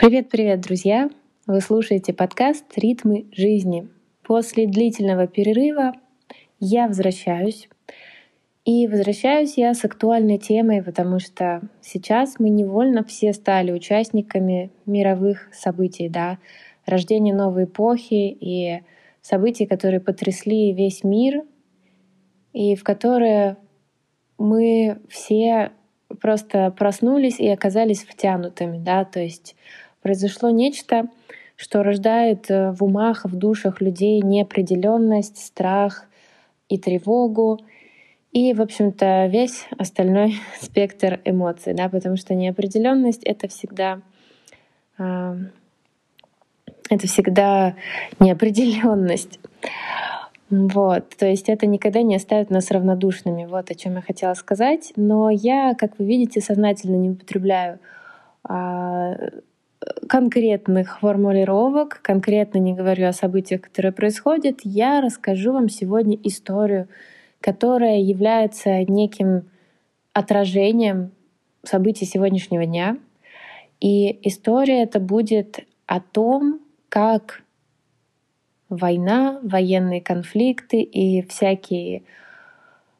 [0.00, 1.10] Привет-привет, друзья!
[1.46, 3.86] Вы слушаете подкаст «Ритмы жизни».
[4.22, 5.92] После длительного перерыва
[6.58, 7.68] я возвращаюсь.
[8.64, 15.50] И возвращаюсь я с актуальной темой, потому что сейчас мы невольно все стали участниками мировых
[15.52, 16.38] событий, да,
[16.86, 18.80] рождения новой эпохи и
[19.20, 21.42] событий, которые потрясли весь мир,
[22.54, 23.58] и в которые
[24.38, 25.72] мы все
[26.22, 29.56] просто проснулись и оказались втянутыми, да, то есть
[30.02, 31.08] произошло нечто,
[31.56, 36.06] что рождает э, в умах, в душах людей неопределенность, страх
[36.68, 37.58] и тревогу,
[38.32, 44.00] и, в общем-то, весь остальной спектр эмоций, да, потому что неопределенность это всегда
[44.98, 45.36] э,
[46.90, 47.76] это всегда
[48.18, 49.38] неопределенность.
[50.50, 53.46] Вот, то есть это никогда не оставит нас равнодушными.
[53.46, 54.92] Вот о чем я хотела сказать.
[54.96, 57.78] Но я, как вы видите, сознательно не употребляю
[58.42, 59.14] а,
[60.08, 66.88] конкретных формулировок, конкретно не говорю о событиях, которые происходят, я расскажу вам сегодня историю,
[67.40, 69.48] которая является неким
[70.12, 71.12] отражением
[71.62, 72.98] событий сегодняшнего дня.
[73.80, 77.42] И история это будет о том, как
[78.68, 82.02] война, военные конфликты и всякие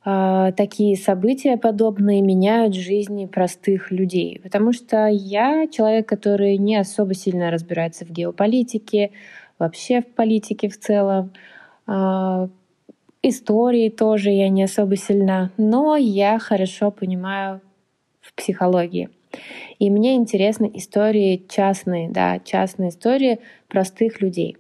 [0.02, 4.40] такие события подобные меняют жизни простых людей.
[4.42, 9.10] Потому что я человек, который не особо сильно разбирается в геополитике,
[9.58, 11.32] вообще в политике в целом.
[11.86, 12.48] Э,
[13.22, 17.60] истории тоже я не особо сильна, но я хорошо понимаю
[18.20, 19.10] в психологии.
[19.78, 24.56] И мне интересны истории частные, да, частные истории простых людей.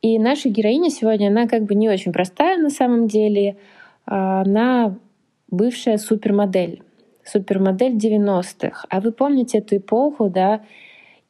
[0.00, 3.56] И наша героиня сегодня, она как бы не очень простая на самом деле.
[4.06, 4.98] А, она
[5.48, 6.82] бывшая супермодель.
[7.24, 8.86] Супермодель 90-х.
[8.88, 10.62] А вы помните эту эпоху, да,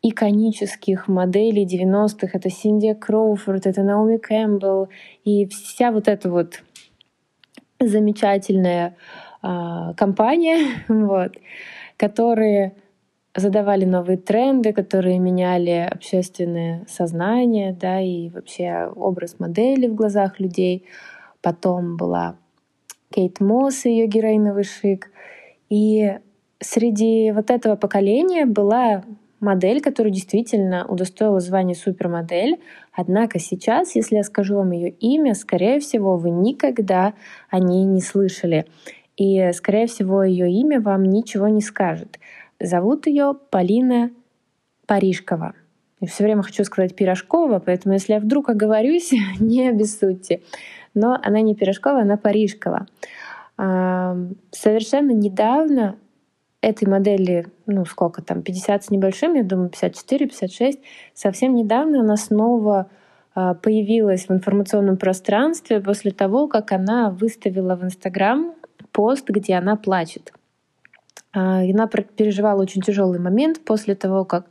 [0.02, 2.30] иконических моделей 90-х.
[2.32, 4.88] Это Синдия Кроуфорд, это Наоми Кэмпбелл
[5.24, 6.62] и вся вот эта вот
[7.78, 8.97] замечательная
[9.42, 11.32] э, компания, вот,
[11.97, 12.74] которые
[13.34, 20.86] задавали новые тренды, которые меняли общественное сознание, да, и вообще образ модели в глазах людей.
[21.41, 22.36] Потом была
[23.12, 25.10] Кейт Мосс, ее героиновый шик.
[25.68, 26.18] И
[26.60, 29.04] среди вот этого поколения была
[29.40, 32.60] модель, которая действительно удостоила звания супермодель.
[32.92, 37.14] Однако сейчас, если я скажу вам ее имя, скорее всего, вы никогда
[37.50, 38.66] о ней не слышали.
[39.16, 42.18] И, скорее всего, ее имя вам ничего не скажет.
[42.58, 44.10] Зовут ее Полина
[44.86, 45.54] Парижкова.
[46.00, 50.40] Я все время хочу сказать Пирожкова, поэтому если я вдруг оговорюсь, не обессудьте.
[50.94, 52.86] Но она не Пирожкова, она Парижкова.
[53.56, 55.97] Совершенно недавно
[56.62, 60.78] этой модели, ну сколько там, 50 с небольшим, я думаю, 54, 56,
[61.12, 62.88] совсем недавно она снова
[63.34, 68.54] а, появилась в информационном пространстве после того, как она выставила в Инстаграм
[68.92, 70.32] пост, где она плачет.
[71.32, 74.47] А, она переживала очень тяжелый момент после того, как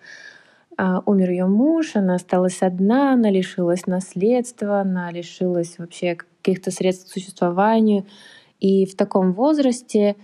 [0.77, 7.09] а, умер ее муж, она осталась одна, она лишилась наследства, она лишилась вообще каких-то средств
[7.09, 8.05] к существованию.
[8.59, 10.15] И в таком возрасте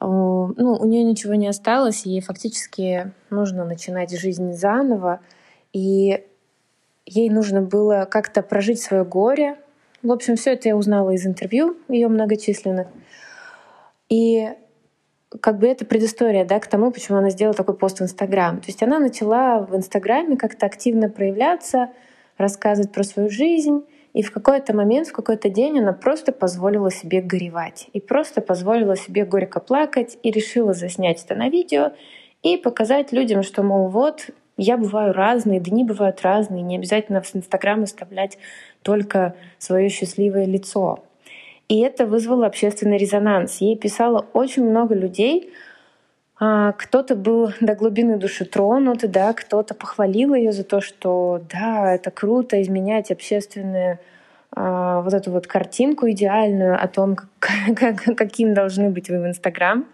[0.00, 5.20] ну, у нее ничего не осталось, ей фактически нужно начинать жизнь заново,
[5.72, 6.24] и
[7.04, 9.56] ей нужно было как-то прожить свое горе.
[10.02, 12.86] В общем, все это я узнала из интервью ее многочисленных.
[14.08, 14.48] И
[15.40, 18.60] как бы это предыстория да, к тому, почему она сделала такой пост в Инстаграм.
[18.60, 21.90] То есть она начала в Инстаграме как-то активно проявляться,
[22.36, 23.84] рассказывать про свою жизнь.
[24.14, 27.88] И в какой-то момент, в какой-то день она просто позволила себе горевать.
[27.92, 31.92] И просто позволила себе горько плакать и решила заснять это на видео
[32.42, 37.34] и показать людям, что, мол, вот, я бываю разные, дни бывают разные, не обязательно в
[37.34, 38.38] Инстаграм оставлять
[38.82, 41.04] только свое счастливое лицо.
[41.68, 43.60] И это вызвало общественный резонанс.
[43.60, 45.52] Ей писало очень много людей.
[46.40, 51.94] А, кто-то был до глубины души тронут, да, кто-то похвалил ее за то, что да,
[51.94, 53.98] это круто изменять общественную
[54.54, 59.86] а, вот эту вот картинку идеальную о том, как, каким должны быть вы в Инстаграм.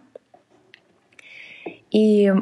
[1.90, 2.32] И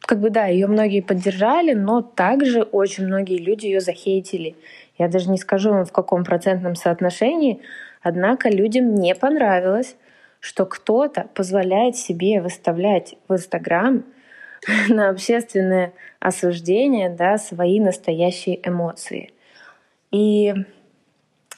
[0.00, 4.56] как бы да, ее многие поддержали, но также очень многие люди ее захейтили.
[4.98, 7.60] Я даже не скажу вам в каком процентном соотношении,
[8.02, 9.96] Однако людям не понравилось,
[10.40, 14.04] что кто-то позволяет себе выставлять в Инстаграм
[14.88, 19.32] на общественное осуждение да, свои настоящие эмоции.
[20.10, 20.52] И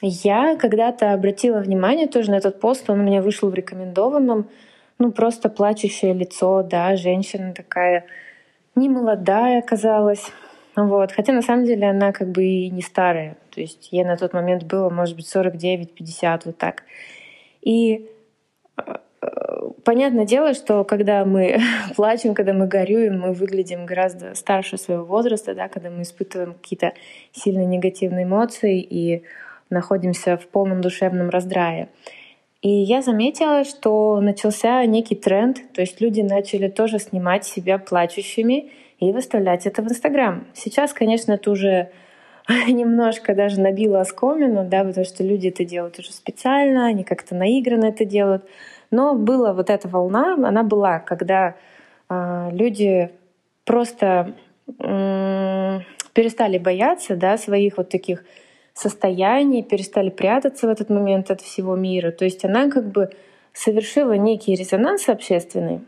[0.01, 4.49] я когда-то обратила внимание тоже на этот пост, он у меня вышел в рекомендованном,
[4.99, 8.05] ну просто плачущее лицо, да, женщина такая
[8.75, 10.31] немолодая оказалась,
[10.75, 11.11] Вот.
[11.11, 13.37] Хотя на самом деле она как бы и не старая.
[13.51, 16.83] То есть ей на тот момент было, может быть, 49-50, вот так.
[17.61, 18.09] И
[19.83, 21.59] понятное дело, что когда мы
[21.95, 26.93] плачем, когда мы горюем, мы выглядим гораздо старше своего возраста, да, когда мы испытываем какие-то
[27.31, 29.23] сильно негативные эмоции и
[29.69, 31.89] находимся в полном душевном раздрае.
[32.61, 38.71] И я заметила, что начался некий тренд, то есть люди начали тоже снимать себя плачущими
[38.99, 40.47] и выставлять это в Инстаграм.
[40.53, 41.89] Сейчас, конечно, это уже
[42.67, 47.85] немножко даже набило оскомину, да, потому что люди это делают уже специально, они как-то наигранно
[47.85, 48.43] это делают.
[48.91, 51.55] Но была вот эта волна, она была, когда
[52.09, 53.11] э, люди
[53.65, 54.33] просто
[54.79, 55.79] э,
[56.13, 58.23] перестали бояться да, своих вот таких
[58.73, 62.11] состояний, перестали прятаться в этот момент от всего мира.
[62.11, 63.11] То есть она как бы
[63.53, 65.81] совершила некий резонанс общественный,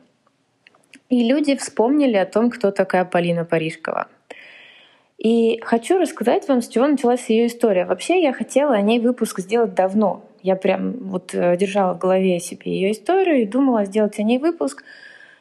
[1.09, 4.07] и люди вспомнили о том, кто такая Полина Парижкова.
[5.17, 7.85] И хочу рассказать вам, с чего началась ее история.
[7.85, 10.23] Вообще я хотела о ней выпуск сделать давно.
[10.41, 14.39] Я прям вот э, держала в голове себе ее историю и думала сделать о ней
[14.39, 14.83] выпуск.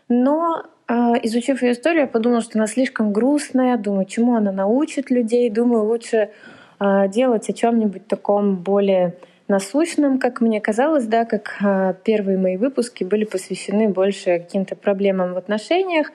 [0.08, 0.92] Но э,
[1.24, 3.76] изучив ее историю, я подумала, что она слишком грустная.
[3.76, 5.50] Думаю, чему она научит людей.
[5.50, 6.30] Думаю, лучше
[6.78, 9.16] э, делать о чем-нибудь таком более
[9.48, 11.58] насущным, как мне казалось, да, как
[12.02, 16.12] первые мои выпуски были посвящены больше каким-то проблемам в отношениях,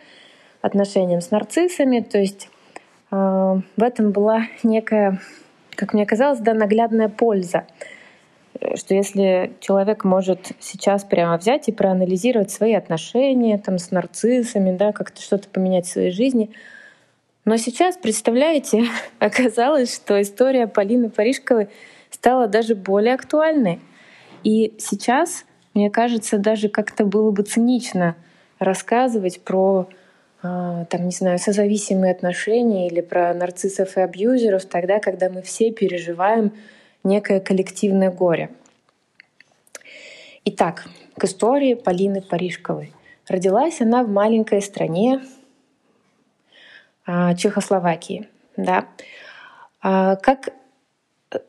[0.61, 1.99] отношениям с нарциссами.
[1.99, 2.49] То есть
[3.11, 5.19] в этом была некая,
[5.75, 7.65] как мне казалось, да, наглядная польза
[8.75, 14.91] что если человек может сейчас прямо взять и проанализировать свои отношения там, с нарциссами, да,
[14.91, 16.51] как-то что-то поменять в своей жизни.
[17.45, 18.85] Но сейчас, представляете,
[19.19, 21.69] оказалось, что история Полины Парижковой
[22.09, 23.79] стала даже более актуальной.
[24.43, 28.15] И сейчас, мне кажется, даже как-то было бы цинично
[28.57, 29.87] рассказывать про
[30.41, 36.53] там, не знаю, созависимые отношения или про нарциссов и абьюзеров тогда, когда мы все переживаем
[37.03, 38.49] некое коллективное горе.
[40.45, 40.87] Итак,
[41.17, 42.93] к истории Полины Парижковой.
[43.27, 45.21] Родилась она в маленькой стране
[47.05, 48.27] а, Чехословакии.
[48.57, 48.87] Да.
[49.81, 50.49] А, как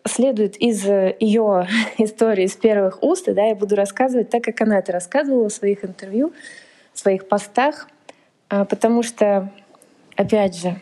[0.07, 1.67] следует из ее
[1.99, 5.85] истории с первых уст, да, я буду рассказывать так, как она это рассказывала в своих
[5.85, 6.33] интервью,
[6.93, 8.00] в своих постах, а,
[8.51, 9.51] потому что,
[10.17, 10.77] опять же,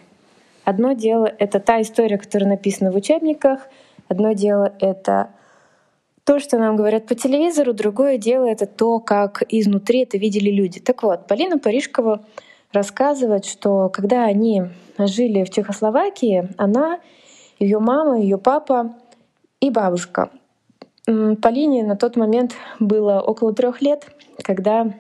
[0.65, 3.69] одно дело— это та история, которая написана в учебниках,
[4.09, 5.31] одно дело— это
[6.25, 10.81] то, что нам говорят по телевизору, другое дело— это то, как изнутри это видели люди.
[10.81, 12.23] Так вот, Полина Парижкова
[12.73, 14.65] рассказывает, что когда они
[14.99, 17.01] жили в Чехословакии, она,
[17.59, 18.95] ее мама, ее папа
[19.61, 20.31] и бабушка.
[21.07, 24.07] Полине на тот момент было около трех лет,
[24.43, 24.93] когда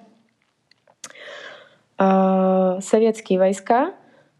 [1.98, 3.92] советские войска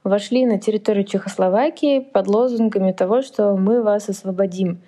[0.05, 4.81] вошли на территорию Чехословакии под лозунгами того, что мы вас освободим.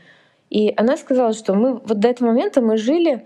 [0.51, 3.25] И она сказала, что мы вот до этого момента мы жили,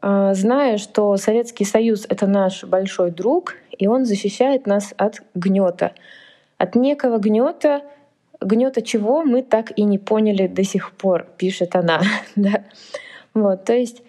[0.00, 5.92] а, зная, что Советский Союз— это наш большой друг, и он защищает нас от гнета.
[6.58, 7.82] От некого гнета,
[8.40, 12.02] гнета чего мы так и не поняли до сих пор, пишет она.
[13.34, 14.02] вот, то есть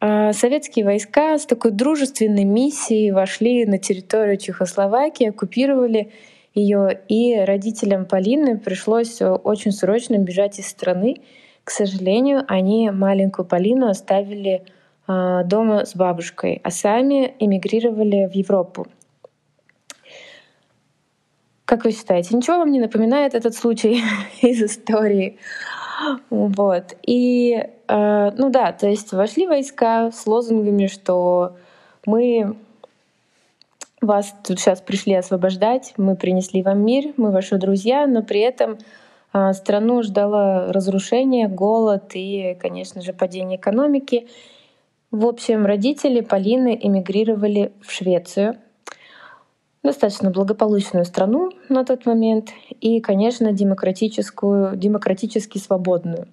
[0.00, 6.12] советские войска с такой дружественной миссией вошли на территорию Чехословакии, оккупировали
[6.54, 11.16] ее, и родителям Полины пришлось очень срочно бежать из страны.
[11.64, 14.64] К сожалению, они маленькую Полину оставили
[15.06, 18.86] а, дома с бабушкой, а сами эмигрировали в Европу.
[21.64, 24.02] Как вы считаете, ничего вам не напоминает этот случай
[24.42, 25.38] из истории?
[26.30, 26.96] Вот.
[27.02, 27.54] И,
[27.88, 31.56] э, ну да, то есть вошли войска с лозунгами, что
[32.06, 32.56] мы
[34.00, 38.78] вас тут сейчас пришли освобождать, мы принесли вам мир, мы ваши друзья, но при этом
[39.32, 44.28] а, страну ждало разрушение, голод и, конечно же, падение экономики.
[45.10, 48.56] В общем, родители Полины эмигрировали в Швецию,
[49.82, 56.28] достаточно благополучную страну на тот момент и, конечно, демократическую, демократически свободную.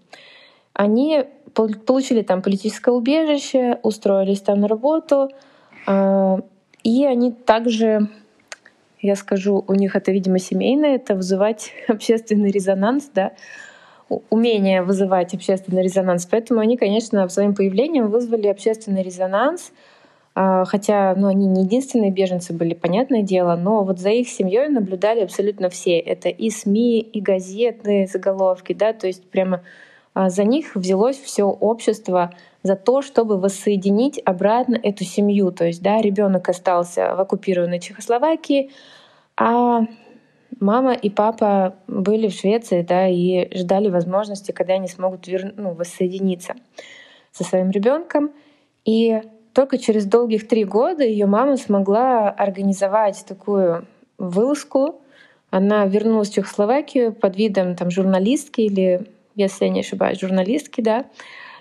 [0.74, 5.30] Они получили там политическое убежище, устроились там на работу,
[5.88, 6.40] а,
[6.84, 8.10] и они также
[9.06, 13.34] я скажу, у них это, видимо, семейное, это вызывать общественный резонанс, да,
[14.30, 16.26] умение вызывать общественный резонанс.
[16.26, 19.72] Поэтому они, конечно, своим появлением вызвали общественный резонанс,
[20.36, 25.22] хотя ну, они не единственные беженцы были, понятное дело, но вот за их семьей наблюдали
[25.22, 25.98] абсолютно все.
[25.98, 29.62] Это и СМИ, и газетные заголовки, да, то есть прямо
[30.14, 35.52] а, за них взялось все общество за то, чтобы воссоединить обратно эту семью.
[35.52, 38.72] То есть, да, ребенок остался в оккупированной Чехословакии,
[39.38, 39.82] а
[40.60, 45.54] мама и папа были в Швеции, да, и ждали возможности, когда они смогут вер...
[45.58, 46.56] ну, воссоединиться
[47.32, 48.32] со своим ребенком.
[48.86, 49.22] И
[49.56, 55.02] только через долгих три года ее мама смогла организовать такую вылазку.
[55.50, 61.06] Она вернулась в Чехословакию под видом там, журналистки или, если я не ошибаюсь, журналистки, да.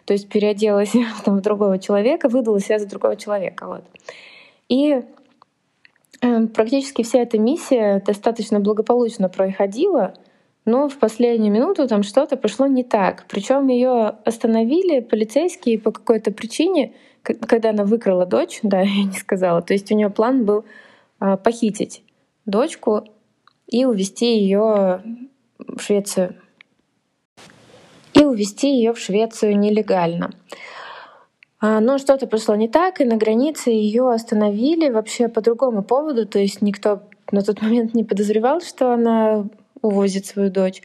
[0.07, 0.93] То есть переоделась
[1.25, 3.69] там, в другого человека, выдала себя за другого человека.
[3.69, 3.85] Вот.
[4.69, 5.01] И
[6.21, 10.15] э, практически вся эта миссия достаточно благополучно проходила,
[10.65, 13.27] но в последнюю минуту там что-то пошло не так.
[13.29, 16.93] Причем ее остановили полицейские по какой-то причине,
[17.25, 19.63] когда она выкрала дочь, да, я не сказала.
[19.63, 20.65] То есть у нее план был
[21.19, 22.03] а, похитить
[22.47, 23.05] дочку
[23.67, 25.03] и увезти ее
[25.59, 26.37] в Швецию.
[28.13, 30.31] И увезти ее в Швецию нелегально.
[31.61, 36.27] А, но что-то пошло не так, и на границе ее остановили вообще по другому поводу.
[36.27, 37.03] То есть никто
[37.33, 39.47] на тот момент не подозревал, что она
[39.81, 40.83] увозит свою дочь.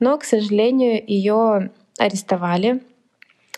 [0.00, 2.82] Но, к сожалению, ее арестовали,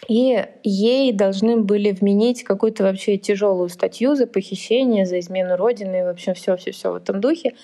[0.08, 6.02] и ей должны были вменить какую-то вообще тяжелую статью за похищение, за измену родины и
[6.02, 7.54] вообще все, все, все в этом духе.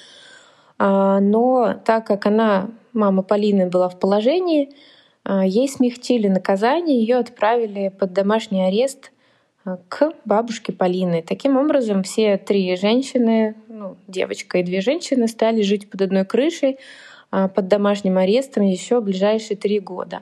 [0.79, 4.75] А, но так как она, мама Полины, была в положении,
[5.25, 9.11] а, ей смягчили наказание, ее отправили под домашний арест
[9.65, 11.25] а, к бабушке Полины.
[11.27, 16.79] Таким образом, все три женщины, ну, девочка и две женщины, стали жить под одной крышей,
[17.31, 20.21] под домашним арестом еще ближайшие три года.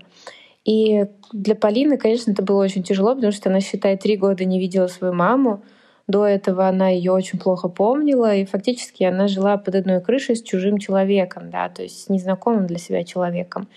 [0.64, 4.60] И для Полины, конечно, это было очень тяжело, потому что она, считает, три года не
[4.60, 5.62] видела свою маму.
[6.06, 10.42] До этого она ее очень плохо помнила, и фактически она жила под одной крышей с
[10.42, 13.68] чужим человеком, да, то есть с незнакомым для себя человеком.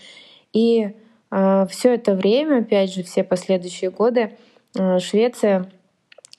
[0.51, 0.93] И э,
[1.29, 4.31] а, все это время, опять же, все последующие годы,
[4.77, 5.69] э, Швеция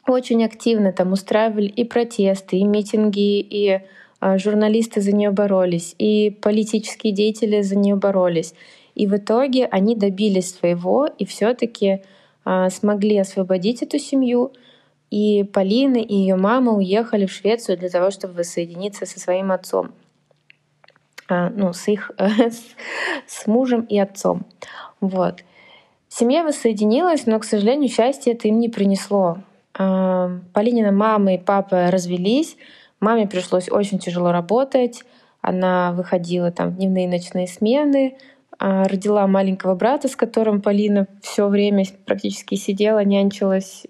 [0.07, 3.81] очень активно там устраивали и протесты, и митинги, и
[4.21, 8.55] э, журналисты за нее боролись, и политические деятели за нее боролись.
[8.97, 12.03] И в итоге они добились своего и все-таки
[12.45, 14.53] а, смогли освободить эту семью.
[15.11, 19.93] И Полина и ее мама уехали в Швецию для того, чтобы воссоединиться со своим отцом.
[21.29, 22.63] А, ну, с их с,
[23.27, 24.47] с мужем и отцом.
[25.03, 25.45] Вот.
[26.09, 29.39] Семья воссоединилась, но, к сожалению, счастье это им не принесло.
[29.79, 32.57] А, Полинина мама и папа развелись.
[33.01, 35.03] Маме пришлось очень тяжело работать.
[35.43, 38.17] Она выходила там в дневные и ночные смены,
[38.59, 43.87] родила маленького брата, с которым Полина все время практически сидела, нянчилась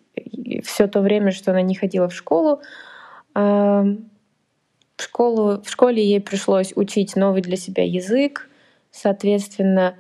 [0.65, 2.61] все то время, что она не ходила в школу.
[3.35, 3.85] А,
[4.97, 8.49] в, школу, в школе ей пришлось учить новый для себя язык,
[8.91, 9.95] соответственно,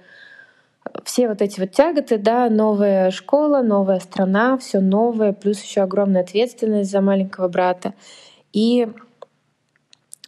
[1.04, 6.22] все вот эти вот тяготы, да, новая школа, новая страна, все новое, плюс еще огромная
[6.22, 7.94] ответственность за маленького брата.
[8.52, 8.88] И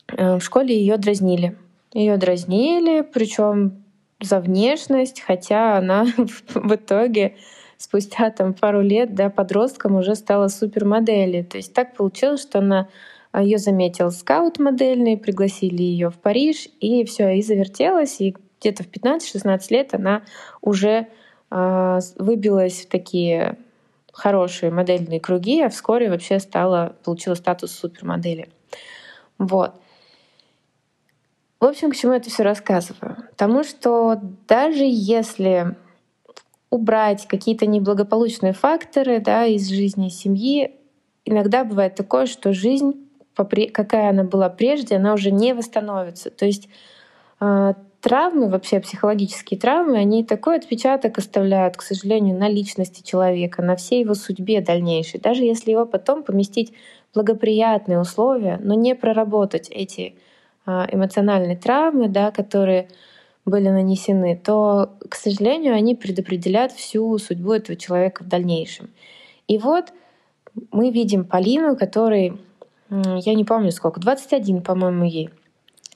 [0.09, 1.57] э, в школе ее дразнили.
[1.95, 3.85] Ее дразнили, причем
[4.21, 6.07] за внешность, хотя она
[6.55, 7.37] в итоге
[7.77, 11.45] спустя там пару лет, да, подростком уже стала супермоделью.
[11.45, 12.89] То есть так получилось, что она
[13.31, 18.83] а, ее заметил скаут модельный, пригласили ее в Париж, и все, и завертелась, и где-то
[18.83, 20.23] в 15-16 лет она
[20.61, 21.07] уже
[21.51, 23.59] э, выбилась в такие
[24.13, 28.49] хорошие модельные круги, а вскоре вообще стала, получила статус супермодели.
[29.39, 29.75] Вот.
[31.61, 33.17] В общем, к чему я это все рассказываю?
[33.31, 35.77] Потому что даже если
[36.71, 40.77] убрать какие-то неблагополучные факторы да, из жизни семьи,
[41.25, 46.31] иногда бывает такое, что жизнь, какая она была прежде, она уже не восстановится.
[46.31, 46.69] То есть
[47.41, 53.77] э, травмы, вообще психологические травмы, они такой отпечаток оставляют, к сожалению, на личности человека, на
[53.77, 55.21] всей его судьбе дальнейшей.
[55.21, 56.73] Даже если его потом поместить
[57.11, 60.15] в благоприятные условия, но не проработать эти
[60.71, 62.91] а, эмоциональные травмы, да, которые
[63.47, 68.91] были нанесены, то, к сожалению, они предопределяют всю судьбу этого человека в дальнейшем.
[69.47, 69.87] И вот
[70.71, 72.39] мы видим Полину, которой,
[72.91, 75.31] я не помню сколько, 21, по-моему, ей.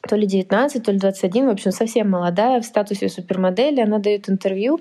[0.08, 3.82] То ли 19, то ли 21, в общем, совсем молодая, в статусе супермодели.
[3.82, 4.80] Она дает интервью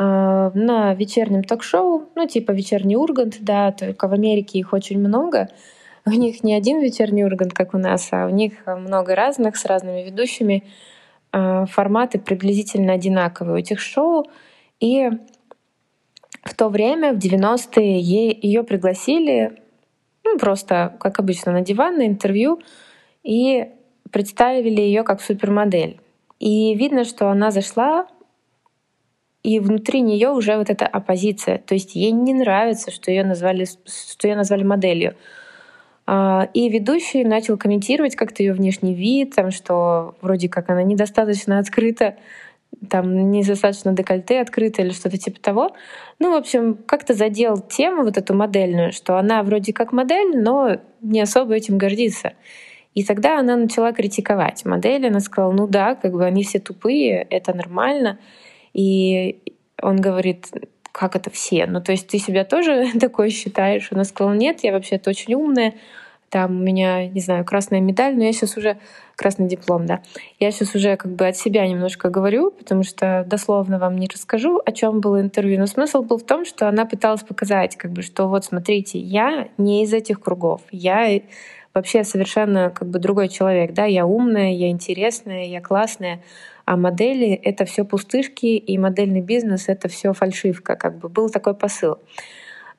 [0.00, 5.48] э, на вечернем ток-шоу, ну, типа вечерний Ургант, да, только в Америке их очень много.
[6.04, 9.64] У них не один вечерний Ургант, как у нас, а у них много разных с
[9.64, 10.64] разными ведущими.
[11.30, 14.26] А, форматы приблизительно одинаковые у этих шоу.
[14.80, 15.10] И
[16.42, 19.62] в то время, в 90-е, ее пригласили
[20.24, 22.60] ну, просто, как обычно, на диван, на интервью,
[23.22, 23.68] и
[24.10, 26.00] представили ее как супермодель.
[26.38, 28.06] И видно, что она зашла,
[29.42, 31.58] и внутри нее уже вот эта оппозиция.
[31.58, 35.16] То есть ей не нравится, что ее назвали, что ее назвали моделью.
[36.06, 41.58] А, и ведущий начал комментировать как-то ее внешний вид, там, что вроде как она недостаточно
[41.58, 42.16] открыта,
[42.90, 45.76] там недостаточно декольте открыто или что-то типа того.
[46.18, 50.78] Ну, в общем, как-то задел тему вот эту модельную, что она вроде как модель, но
[51.00, 52.32] не особо этим гордится.
[52.94, 55.06] И тогда она начала критиковать модель.
[55.06, 58.18] Она сказала, ну да, как бы они все тупые, это нормально.
[58.74, 59.40] И
[59.80, 60.48] он говорит,
[60.92, 61.66] как это все?
[61.66, 63.88] Ну, то есть ты себя тоже такое считаешь?
[63.90, 65.74] Она сказала, нет, я вообще-то очень умная,
[66.32, 68.78] там у меня, не знаю, красная медаль, но я сейчас уже
[69.16, 70.00] красный диплом, да.
[70.40, 74.58] Я сейчас уже как бы от себя немножко говорю, потому что дословно вам не расскажу,
[74.64, 75.58] о чем было интервью.
[75.58, 79.48] Но смысл был в том, что она пыталась показать, как бы, что вот смотрите, я
[79.58, 81.20] не из этих кругов, я
[81.74, 86.22] вообще совершенно как бы другой человек, да, я умная, я интересная, я классная,
[86.72, 91.52] а модели— это все пустышки, и модельный бизнес— это все фальшивка, как бы был такой
[91.54, 91.98] посыл.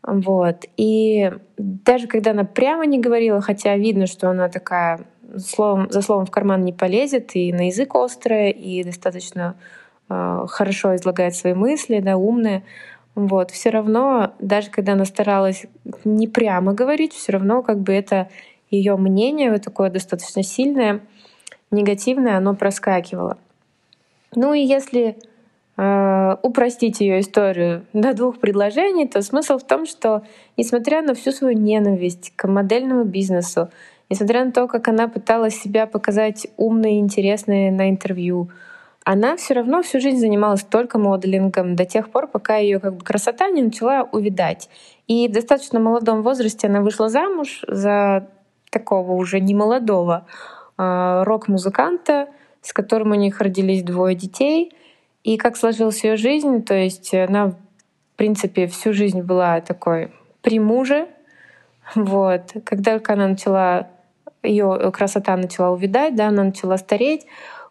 [0.01, 0.65] Вот.
[0.77, 5.01] И даже когда она прямо не говорила, хотя видно, что она такая
[5.37, 9.57] словом, за словом в карман не полезет, и на язык острая, и достаточно
[10.09, 12.63] э, хорошо излагает свои мысли, да, умная.
[13.13, 13.51] Вот.
[13.51, 15.67] Все равно, даже когда она старалась
[16.03, 18.27] не прямо говорить, все равно как бы это
[18.71, 21.01] ее мнение, вот такое достаточно сильное,
[21.69, 23.37] негативное, оно проскакивало.
[24.35, 25.17] Ну и если
[25.77, 30.23] э, упростить ее историю до двух предложений, то смысл в том, что
[30.57, 33.69] несмотря на всю свою ненависть к модельному бизнесу,
[34.09, 38.49] несмотря на то, как она пыталась себя показать умной и интересной на интервью,
[39.05, 43.03] она все равно всю жизнь занималась только моделингом до тех пор, пока ее как бы
[43.03, 44.69] красота не начала увидать.
[45.07, 48.29] И в достаточно молодом возрасте она вышла замуж за
[48.69, 50.25] такого уже немолодого
[50.77, 52.29] э, рок-музыканта,
[52.63, 54.71] с которым у них родились двое детей.
[55.23, 57.55] И как сложилась ее жизнь, то есть она, в
[58.15, 60.11] принципе, всю жизнь была такой
[60.41, 61.07] при муже.
[61.93, 62.53] Вот.
[62.65, 63.89] Когда только она начала,
[64.41, 67.27] ее красота начала увидать, да, она начала стареть,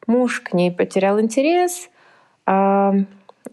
[0.07, 1.89] муж к ней потерял интерес,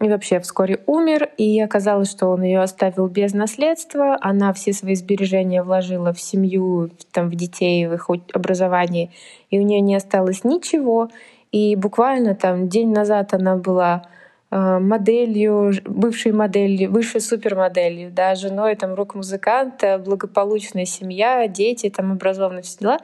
[0.00, 4.16] и вообще вскоре умер, и оказалось, что он ее оставил без наследства.
[4.20, 9.10] Она все свои сбережения вложила в семью, там, в детей, в их образование,
[9.50, 11.10] и у нее не осталось ничего.
[11.52, 14.08] И буквально там день назад она была
[14.50, 22.62] э, моделью, бывшей моделью, высшей супермоделью, да, женой там рок-музыканта, благополучная семья, дети, там образованные
[22.62, 22.98] все дела.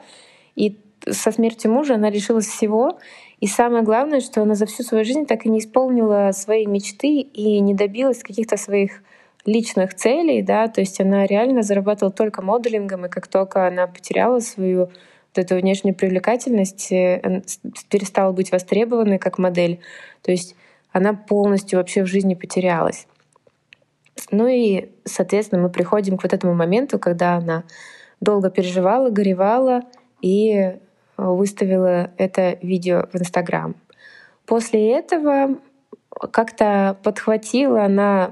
[0.55, 0.79] И
[1.09, 2.97] со смертью мужа она лишилась всего,
[3.39, 7.19] и самое главное, что она за всю свою жизнь так и не исполнила свои мечты
[7.19, 9.03] и не добилась каких-то своих
[9.45, 14.39] личных целей, да, то есть она реально зарабатывала только моделингом, и как только она потеряла
[14.39, 14.89] свою
[15.37, 17.41] вот эту внешнюю привлекательность, э,
[17.89, 19.79] перестала быть востребованной как модель,
[20.21, 20.55] то есть
[20.91, 23.07] она полностью вообще в жизни потерялась.
[24.31, 27.63] Ну и, соответственно, мы приходим к вот этому моменту, когда она
[28.19, 29.83] долго переживала, горевала
[30.21, 30.77] и
[31.17, 33.75] выставила это видео в Инстаграм.
[34.45, 35.57] После этого
[36.31, 38.31] как-то подхватила она э,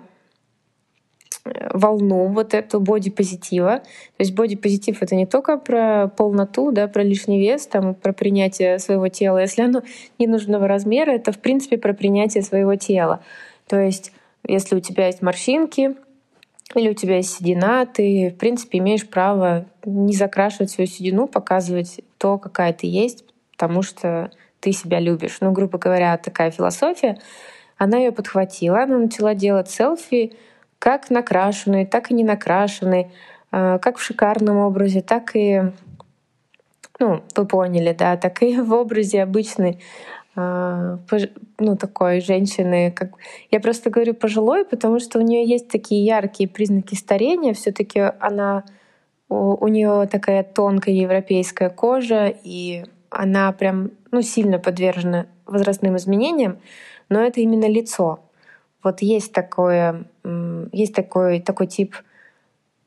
[1.45, 3.79] волну вот эту бодипозитива.
[3.79, 8.79] То есть бодипозитив— это не только про полноту, да, про лишний вес, там, про принятие
[8.79, 9.39] своего тела.
[9.39, 9.84] Если оно
[10.17, 13.21] ненужного размера, это, в принципе, про принятие своего тела.
[13.67, 14.12] То есть
[14.47, 15.95] если у тебя есть морщинки,
[16.73, 22.01] или у тебя есть седина, ты, в принципе, имеешь право не закрашивать свою седину, показывать
[22.17, 25.38] то, какая ты есть, потому что ты себя любишь.
[25.41, 27.19] Ну, грубо говоря, такая философия.
[27.77, 30.34] Она ее подхватила, она начала делать селфи
[30.86, 33.10] как накрашенные, так и не накрашенные,
[33.52, 35.63] а, как в шикарном образе, так и,
[37.00, 39.80] ну, вы поняли, да, так и в образе обычной
[40.36, 41.00] а,
[41.58, 42.91] ну, такой женщины.
[42.91, 43.13] Как...
[43.50, 47.56] Я просто говорю пожилой, потому что у нее есть такие яркие признаки старения.
[47.56, 48.63] все таки она
[49.28, 56.60] у нее такая тонкая европейская кожа, и она прям ну, сильно подвержена возрастным изменениям,
[57.10, 58.19] но это именно лицо.
[58.84, 60.06] Вот есть такое,
[60.71, 61.95] есть такой, такой тип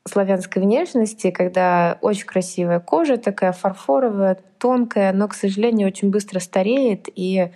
[0.07, 7.07] славянской внешности, когда очень красивая кожа, такая фарфоровая, тонкая, но, к сожалению, очень быстро стареет,
[7.13, 7.51] и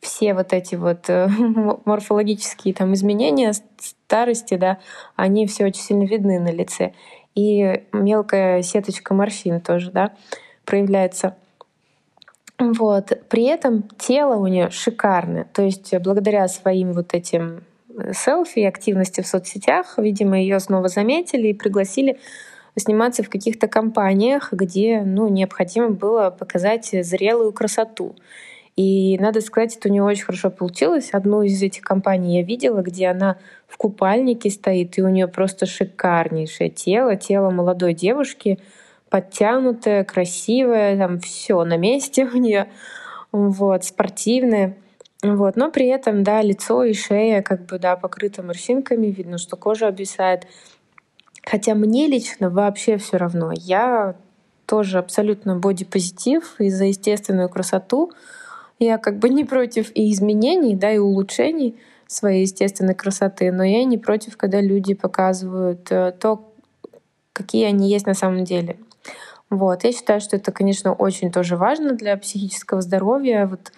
[0.00, 1.28] все вот эти вот э,
[1.84, 4.78] морфологические там изменения старости, да,
[5.16, 6.94] они все очень сильно видны на лице.
[7.34, 10.12] И мелкая сеточка морщин тоже, да,
[10.64, 11.36] проявляется.
[12.58, 13.12] Вот.
[13.28, 15.44] При этом тело у нее шикарное.
[15.44, 17.62] То есть благодаря своим вот этим
[18.12, 19.94] селфи и активности в соцсетях.
[19.98, 22.18] Видимо, ее снова заметили и пригласили
[22.76, 28.14] сниматься в каких-то компаниях, где ну, необходимо было показать зрелую красоту.
[28.76, 31.10] И надо сказать, это у нее очень хорошо получилось.
[31.12, 35.66] Одну из этих компаний я видела, где она в купальнике стоит, и у нее просто
[35.66, 38.58] шикарнейшее тело, тело молодой девушки,
[39.10, 42.68] подтянутая, красивая, там все на месте у нее,
[43.32, 44.76] вот, спортивная.
[45.22, 49.56] Вот, но при этом, да, лицо и шея как бы, да, покрыты морщинками, видно, что
[49.56, 50.46] кожа обвисает.
[51.44, 53.52] Хотя мне лично вообще все равно.
[53.54, 54.16] Я
[54.66, 58.12] тоже абсолютно бодипозитив и за естественную красоту.
[58.78, 63.84] Я как бы не против и изменений, да, и улучшений своей естественной красоты, но я
[63.84, 66.52] не против, когда люди показывают э, то,
[67.32, 68.78] какие они есть на самом деле.
[69.50, 69.84] Вот.
[69.84, 73.46] Я считаю, что это, конечно, очень тоже важно для психического здоровья.
[73.46, 73.72] Вот,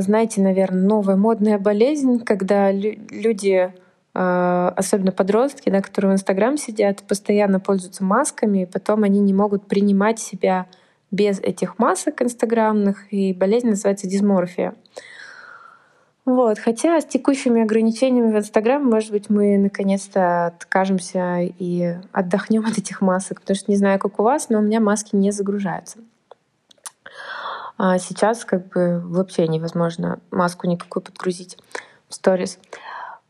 [0.00, 3.72] знаете, наверное, новая модная болезнь, когда люди
[4.20, 9.32] а, особенно подростки, да, которые в Инстаграм сидят, постоянно пользуются масками, и потом они не
[9.32, 10.66] могут принимать себя
[11.10, 14.74] без этих масок инстаграмных, и болезнь называется дисморфия.
[16.24, 16.58] Вот.
[16.58, 23.00] Хотя с текущими ограничениями в Инстаграм, может быть, мы наконец-то откажемся и отдохнем от этих
[23.00, 25.98] масок, потому что не знаю, как у вас, но у меня маски не загружаются.
[27.78, 31.56] А сейчас как бы вообще невозможно маску никакую подгрузить
[32.08, 32.58] в сторис.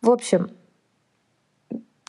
[0.00, 0.50] В общем,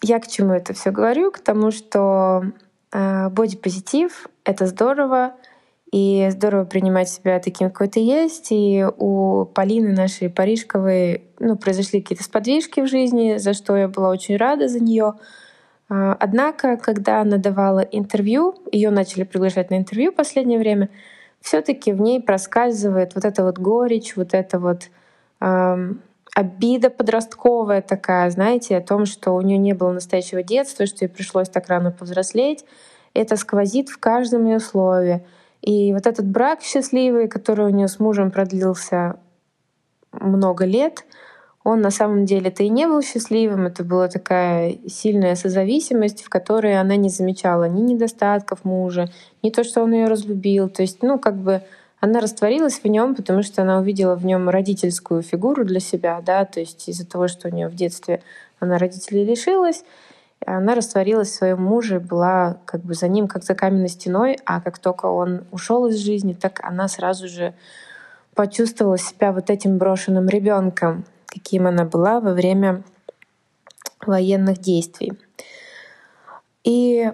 [0.01, 1.31] я к чему это все говорю?
[1.31, 2.43] К тому, что
[2.91, 5.35] э, бодипозитив— это здорово,
[5.91, 8.47] и здорово принимать себя таким, какой ты есть.
[8.51, 14.09] И у Полины нашей Парижковой ну, произошли какие-то сподвижки в жизни, за что я была
[14.09, 15.15] очень рада за нее.
[15.89, 20.89] А, однако, когда она давала интервью, ее начали приглашать на интервью в последнее время,
[21.41, 24.89] все-таки в ней проскальзывает вот эта вот горечь, вот эта вот
[25.39, 26.01] эм,
[26.35, 31.09] обида подростковая такая, знаете, о том, что у нее не было настоящего детства, что ей
[31.09, 32.65] пришлось так рано повзрослеть.
[33.13, 35.25] Это сквозит в каждом ее слове.
[35.61, 39.19] И вот этот брак счастливый, который у нее с мужем продлился
[40.11, 41.05] много лет,
[41.63, 43.67] он на самом деле-то и не был счастливым.
[43.67, 49.09] Это была такая сильная созависимость, в которой она не замечала ни недостатков мужа,
[49.43, 50.69] ни то, что он ее разлюбил.
[50.69, 51.61] То есть, ну, как бы
[51.99, 56.45] она растворилась в нем, потому что она увидела в нем родительскую фигуру для себя, да,
[56.45, 58.21] то есть из-за того, что у нее в детстве
[58.59, 59.83] она родителей лишилась,
[60.45, 64.61] она растворилась в своем муже, была как бы за ним как за каменной стеной, а
[64.61, 67.53] как только он ушел из жизни, так она сразу же
[68.33, 72.83] почувствовала себя вот этим брошенным ребенком, каким она была во время
[74.05, 75.13] военных действий.
[76.63, 77.11] И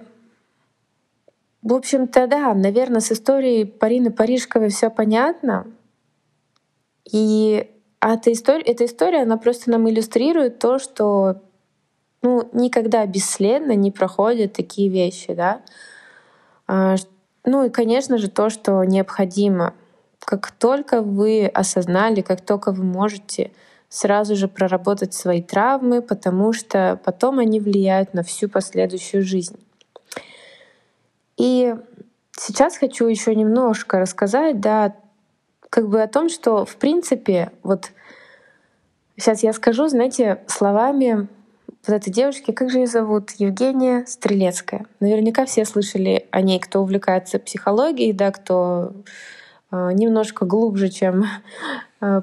[1.62, 5.66] в общем-то, да, наверное, с историей Парины Парижковой все понятно.
[7.12, 11.42] И эта история, эта история, она просто нам иллюстрирует то, что
[12.22, 15.62] ну, никогда бесследно не проходят такие вещи, да.
[16.68, 16.96] А,
[17.46, 19.74] ну и, конечно же, то, что необходимо.
[20.20, 23.52] Как только вы осознали, как только вы можете
[23.90, 29.58] сразу же проработать свои травмы, потому что потом они влияют на всю последующую жизнь.
[31.38, 31.76] И
[32.38, 34.96] сейчас хочу еще немножко рассказать, да,
[35.70, 37.92] как бы о том, что в принципе, вот
[39.18, 41.28] сейчас я скажу, знаете, словами
[41.88, 43.32] вот этой девушки, как же ее зовут?
[43.38, 44.86] Евгения Стрелецкая.
[45.00, 48.94] Наверняка все слышали о ней, кто увлекается психологией, да, кто
[49.72, 51.26] э, немножко глубже, чем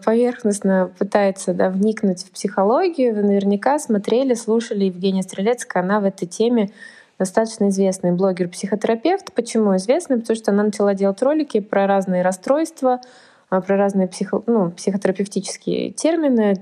[0.04, 3.14] поверхностно пытается да, вникнуть в психологию.
[3.14, 5.82] Вы наверняка смотрели, слушали Евгения Стрелецкая.
[5.82, 6.70] Она в этой теме
[7.18, 9.32] достаточно известный блогер-психотерапевт.
[9.32, 10.18] Почему известный?
[10.18, 13.00] Потому что она начала делать ролики про разные расстройства,
[13.48, 16.56] а, про разные психо, ну, психотерапевтические термины,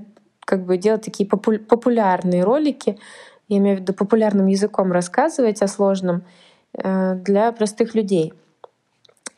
[0.44, 2.98] как бы делать такие попу популярные ролики,
[3.48, 6.22] я имею в виду популярным языком рассказывать о сложном
[6.74, 8.32] э, для простых людей.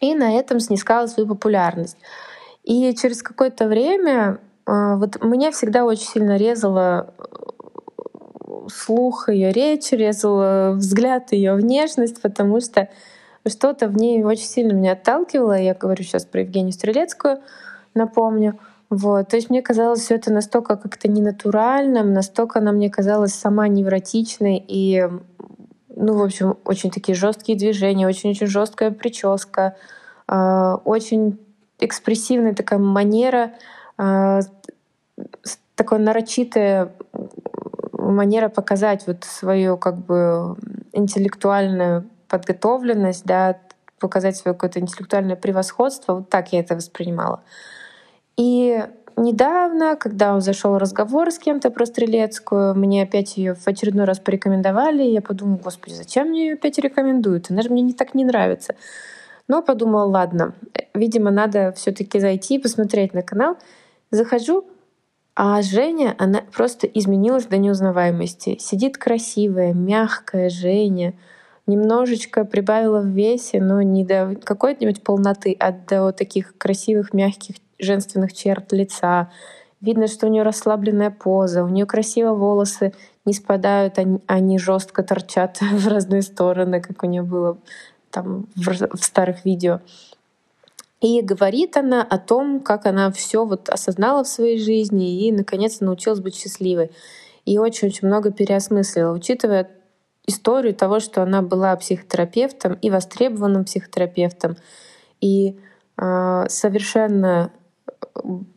[0.00, 1.96] И на этом снискала свою популярность.
[2.64, 7.14] И через какое-то время э, вот меня всегда очень сильно резало
[8.68, 12.88] слух ее речь, резал взгляд ее внешность, потому что
[13.46, 15.58] что-то в ней очень сильно меня отталкивало.
[15.58, 17.40] Я говорю сейчас про Евгению Стрелецкую,
[17.94, 18.58] напомню.
[18.88, 19.28] Вот.
[19.28, 24.62] То есть мне казалось все это настолько как-то ненатуральным, настолько она мне казалась сама невротичной
[24.68, 25.08] и,
[25.88, 29.76] ну, в общем, очень такие жесткие движения, очень-очень жесткая прическа,
[30.28, 31.38] э, очень
[31.84, 33.52] экспрессивная такая манера,
[33.98, 34.40] э,
[35.74, 36.92] такое нарочитое
[37.92, 40.56] манера показать вот свою как бы
[40.92, 43.58] интеллектуальную подготовленность, да,
[43.98, 46.14] показать свое какое-то интеллектуальное превосходство.
[46.14, 47.42] Вот так я это воспринимала.
[48.36, 48.84] И
[49.16, 55.04] недавно, когда зашел разговор с кем-то про Стрелецкую, мне опять ее в очередной раз порекомендовали.
[55.04, 57.50] И я подумала, господи, зачем мне ее опять рекомендуют?
[57.50, 58.74] Она же мне не так не нравится.
[59.52, 60.54] Но подумала, ладно,
[60.94, 63.58] видимо, надо все-таки зайти и посмотреть на канал.
[64.10, 64.64] Захожу,
[65.36, 68.56] а Женя, она просто изменилась до неузнаваемости.
[68.58, 71.12] Сидит красивая, мягкая Женя.
[71.66, 78.32] немножечко прибавила в весе, но не до какой-нибудь полноты, а до таких красивых, мягких, женственных
[78.32, 79.30] черт лица.
[79.82, 82.94] Видно, что у нее расслабленная поза, у нее красиво волосы
[83.26, 87.58] не спадают, они, они жестко торчат в разные стороны, как у нее было
[88.12, 89.80] там в, в старых видео.
[91.00, 95.80] И говорит она о том, как она все вот осознала в своей жизни и наконец
[95.80, 96.92] научилась быть счастливой.
[97.44, 99.68] И очень-очень много переосмыслила, учитывая
[100.26, 104.56] историю того, что она была психотерапевтом и востребованным психотерапевтом,
[105.20, 105.58] и
[105.96, 107.50] э, совершенно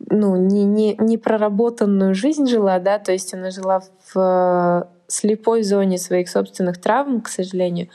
[0.08, 5.98] ну, не, не, не проработанную жизнь жила, да, то есть она жила в слепой зоне
[5.98, 7.88] своих собственных травм, к сожалению,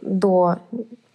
[0.00, 0.58] до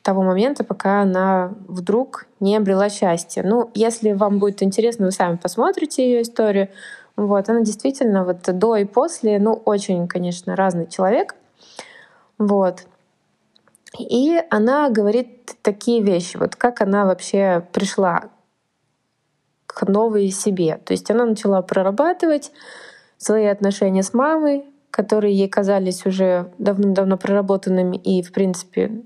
[0.02, 3.44] того момента, пока она вдруг не обрела счастье.
[3.44, 6.70] Ну, если вам будет интересно, вы сами посмотрите ее историю.
[7.16, 11.36] Вот, она действительно вот до и после, ну, очень, конечно, разный человек.
[12.38, 12.86] Вот.
[13.98, 18.30] И она говорит такие вещи, вот как она вообще пришла
[19.68, 20.80] к новой себе.
[20.84, 22.52] То есть она начала прорабатывать
[23.18, 29.04] свои отношения с мамой, которые ей казались уже давным-давно проработанными и, в принципе,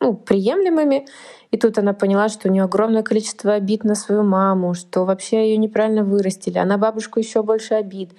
[0.00, 1.06] ну, приемлемыми.
[1.50, 5.48] И тут она поняла, что у нее огромное количество обид на свою маму, что вообще
[5.48, 8.12] ее неправильно вырастили, а на бабушку еще больше обид.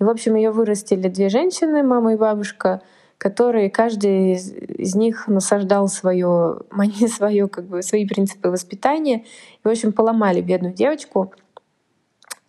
[0.00, 2.82] И, в общем, ее вырастили две женщины, мама и бабушка,
[3.18, 6.60] которые каждый из, из них насаждал свое,
[7.16, 9.24] свое, как бы, свои принципы воспитания.
[9.64, 11.32] И, в общем, поломали бедную девочку.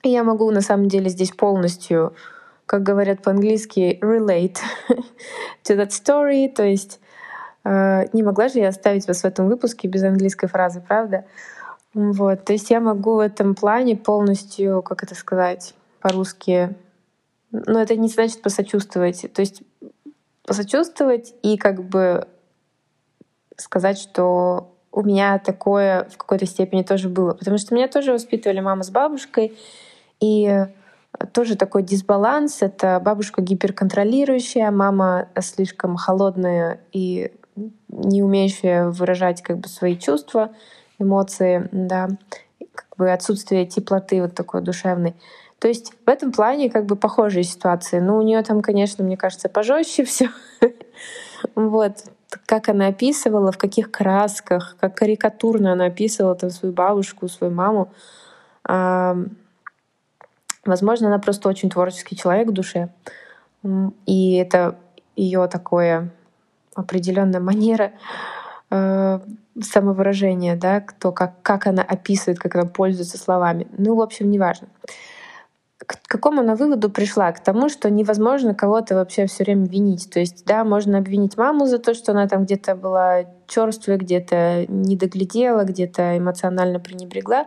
[0.04, 2.13] И я могу на самом деле здесь полностью,
[2.69, 4.58] как говорят по-английски, relate
[5.67, 6.99] to that story, то есть
[7.63, 11.25] Э, не могла же я оставить вас в этом выпуске без английской фразы, правда?
[11.93, 16.75] Вот, то есть я могу в этом плане полностью, как это сказать, по-русски,
[17.51, 19.25] но это не значит посочувствовать.
[19.34, 19.63] То есть
[20.45, 22.27] посочувствовать и как бы
[23.58, 27.34] сказать, что у меня такое в какой-то степени тоже было.
[27.34, 29.58] Потому что меня тоже воспитывали мама с бабушкой.
[30.19, 30.65] И
[31.34, 32.62] тоже такой дисбаланс.
[32.62, 37.32] Это бабушка гиперконтролирующая, мама слишком холодная и
[37.89, 40.51] не умеющая выражать как бы свои чувства,
[40.97, 42.10] эмоции, да,
[42.73, 45.15] как бы отсутствие теплоты вот такой душевной.
[45.60, 47.99] То есть в этом плане как бы похожие ситуации.
[47.99, 50.29] Но у нее там, конечно, мне кажется, пожестче все.
[51.55, 52.05] Вот
[52.45, 57.91] как она описывала, в каких красках, как карикатурно она описывала там свою бабушку, свою маму.
[60.69, 62.89] Возможно, она просто очень творческий человек в душе.
[64.05, 64.77] И это
[65.15, 66.12] ее такое
[66.75, 67.91] определенная манера
[68.69, 69.19] э,
[69.62, 73.67] самовыражения, да, кто как, как она описывает, как она пользуется словами.
[73.77, 74.67] Ну, в общем, неважно.
[75.77, 77.32] К какому она выводу пришла?
[77.32, 80.10] К тому, что невозможно кого-то вообще все время винить.
[80.10, 84.65] То есть, да, можно обвинить маму за то, что она там где-то была черствой, где-то
[84.67, 87.45] не доглядела, где-то эмоционально пренебрегла.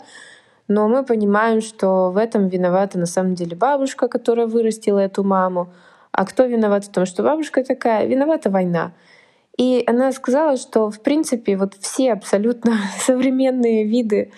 [0.68, 5.68] Но мы понимаем, что в этом виновата на самом деле бабушка, которая вырастила эту маму.
[6.12, 8.06] А кто виноват в том, что бабушка такая?
[8.06, 8.92] Виновата война.
[9.58, 14.30] И она сказала, что, в принципе, вот все абсолютно современные виды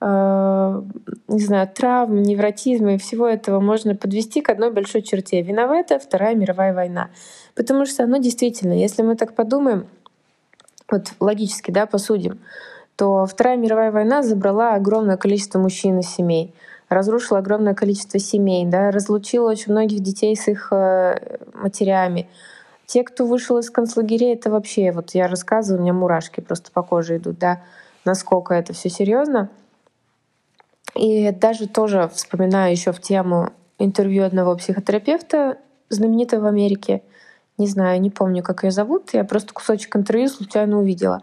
[0.00, 0.82] э,
[1.28, 5.42] не знаю, травм, невротизма и всего этого можно подвести к одной большой черте.
[5.42, 7.10] Виновата Вторая мировая война.
[7.54, 9.86] Потому что оно действительно, если мы так подумаем,
[10.90, 12.38] вот логически, да, посудим,
[12.98, 16.52] то Вторая мировая война забрала огромное количество мужчин из семей,
[16.88, 22.28] разрушила огромное количество семей, да, разлучила очень многих детей с их э, матерями,
[22.86, 26.82] те, кто вышел из концлагерей, это вообще, вот я рассказываю, у меня мурашки просто по
[26.82, 27.62] коже идут, да,
[28.04, 29.48] насколько это все серьезно.
[30.96, 35.58] И даже тоже вспоминаю еще в тему интервью одного психотерапевта,
[35.88, 37.02] знаменитого в Америке.
[37.58, 39.10] Не знаю, не помню, как ее зовут.
[39.12, 41.22] Я просто кусочек интервью случайно увидела.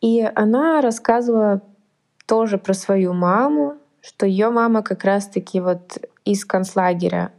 [0.00, 1.62] И она рассказывала
[2.26, 7.32] тоже про свою маму, что ее мама как раз-таки вот из концлагеря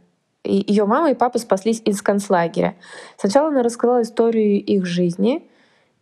[0.44, 2.74] ее мама и папа спаслись из концлагеря.
[3.16, 5.48] Сначала она рассказала историю их жизни,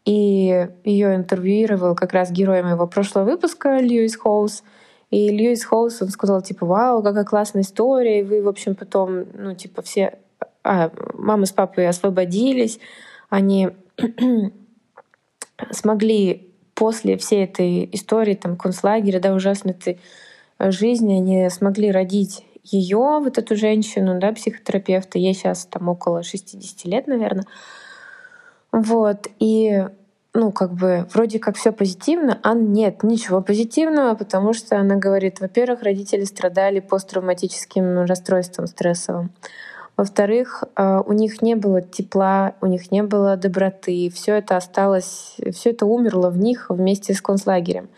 [0.05, 4.63] и ее интервьюировал как раз герой моего прошлого выпуска Льюис Хоус.
[5.11, 9.27] И Льюис Хоус, он сказал, типа, вау, какая классная история, и вы, в общем, потом,
[9.35, 10.19] ну, типа, все...
[10.63, 12.81] А, мама с папой освободились,
[13.29, 13.71] они
[15.71, 16.50] смогли
[16.81, 20.01] после всей этой истории, там, концлагеря, да, ужасной этой
[20.59, 26.87] жизни, они смогли родить ее, вот эту женщину, да, психотерапевта, ей сейчас там около 60
[26.87, 27.45] лет, наверное.
[28.73, 29.85] Вот, и
[30.33, 35.39] ну, как бы, вроде как все позитивно, а нет, ничего позитивного, потому что она говорит,
[35.41, 39.33] во-первых, родители страдали посттравматическим расстройством стрессовым.
[39.97, 44.11] Во-вторых, э, у них не было тепла, у них не было доброты.
[44.15, 47.89] Все это осталось, все это умерло в них вместе с концлагерем.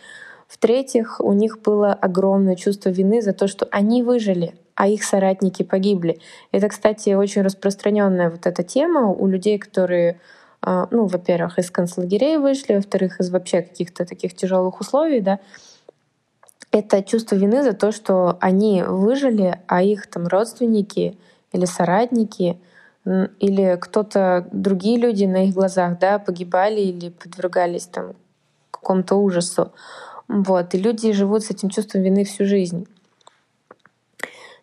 [0.48, 5.62] В-третьих, у них было огромное чувство вины за то, что они выжили, а их соратники
[5.62, 6.18] погибли.
[6.50, 10.20] Это, кстати, очень распространенная вот эта тема у людей, которые
[10.66, 15.38] э, ну, во-первых, из концлагерей вышли, во-вторых, из вообще каких-то таких тяжелых условий, да,
[16.72, 21.18] это чувство вины за то, что они выжили, а их там родственники
[21.52, 22.58] или соратники
[23.04, 28.14] или кто-то, другие люди на их глазах, да, погибали или подвергались там
[28.70, 29.72] какому-то ужасу.
[30.28, 30.74] Вот.
[30.74, 32.86] И люди живут с этим чувством вины всю жизнь.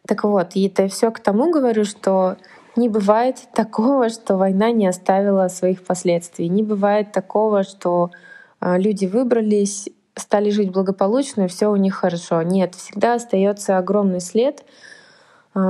[0.08, 2.38] Так вот, и это все к тому говорю, что
[2.76, 6.48] не бывает такого, что война не оставила своих последствий.
[6.48, 8.12] Не бывает такого, что
[8.60, 12.42] а, люди выбрались стали жить благополучно, и все у них хорошо.
[12.42, 14.66] Нет, всегда остается огромный след,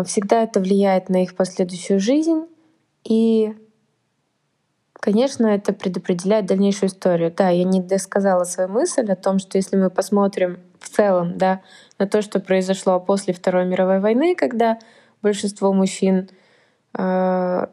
[0.06, 2.46] всегда это влияет на их последующую жизнь,
[3.04, 3.56] и,
[4.94, 7.34] конечно, это предопределяет дальнейшую историю.
[7.36, 11.62] Да, я не досказала свою мысль о том, что если мы посмотрим в целом да,
[11.98, 14.80] на то, что произошло после Второй мировой войны, когда
[15.22, 16.30] большинство мужчин
[16.94, 17.70] а,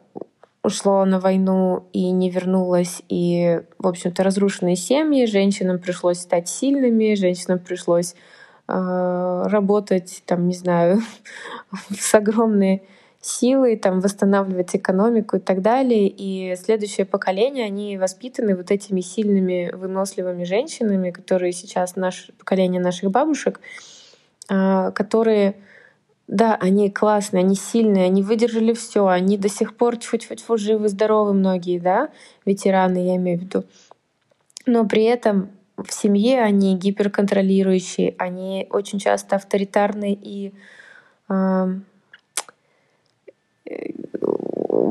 [0.63, 7.15] ушло на войну и не вернулось, и, в общем-то, разрушенные семьи, женщинам пришлось стать сильными,
[7.15, 8.15] женщинам пришлось э,
[8.67, 11.01] работать, там, не знаю,
[11.97, 12.83] с огромной
[13.21, 16.07] силой, там, восстанавливать экономику и так далее.
[16.07, 23.11] И следующее поколение, они воспитаны вот этими сильными, выносливыми женщинами, которые сейчас наше поколение наших
[23.11, 23.59] бабушек,
[24.49, 25.55] э, которые
[26.27, 31.33] да, они классные, они сильные, они выдержали все, они до сих пор тьфу-тьфу-тьфу живы, здоровы
[31.33, 32.09] многие, да,
[32.45, 33.63] ветераны, я имею в виду.
[34.65, 40.53] Но при этом в семье они гиперконтролирующие, они очень часто авторитарные и
[41.29, 41.67] э,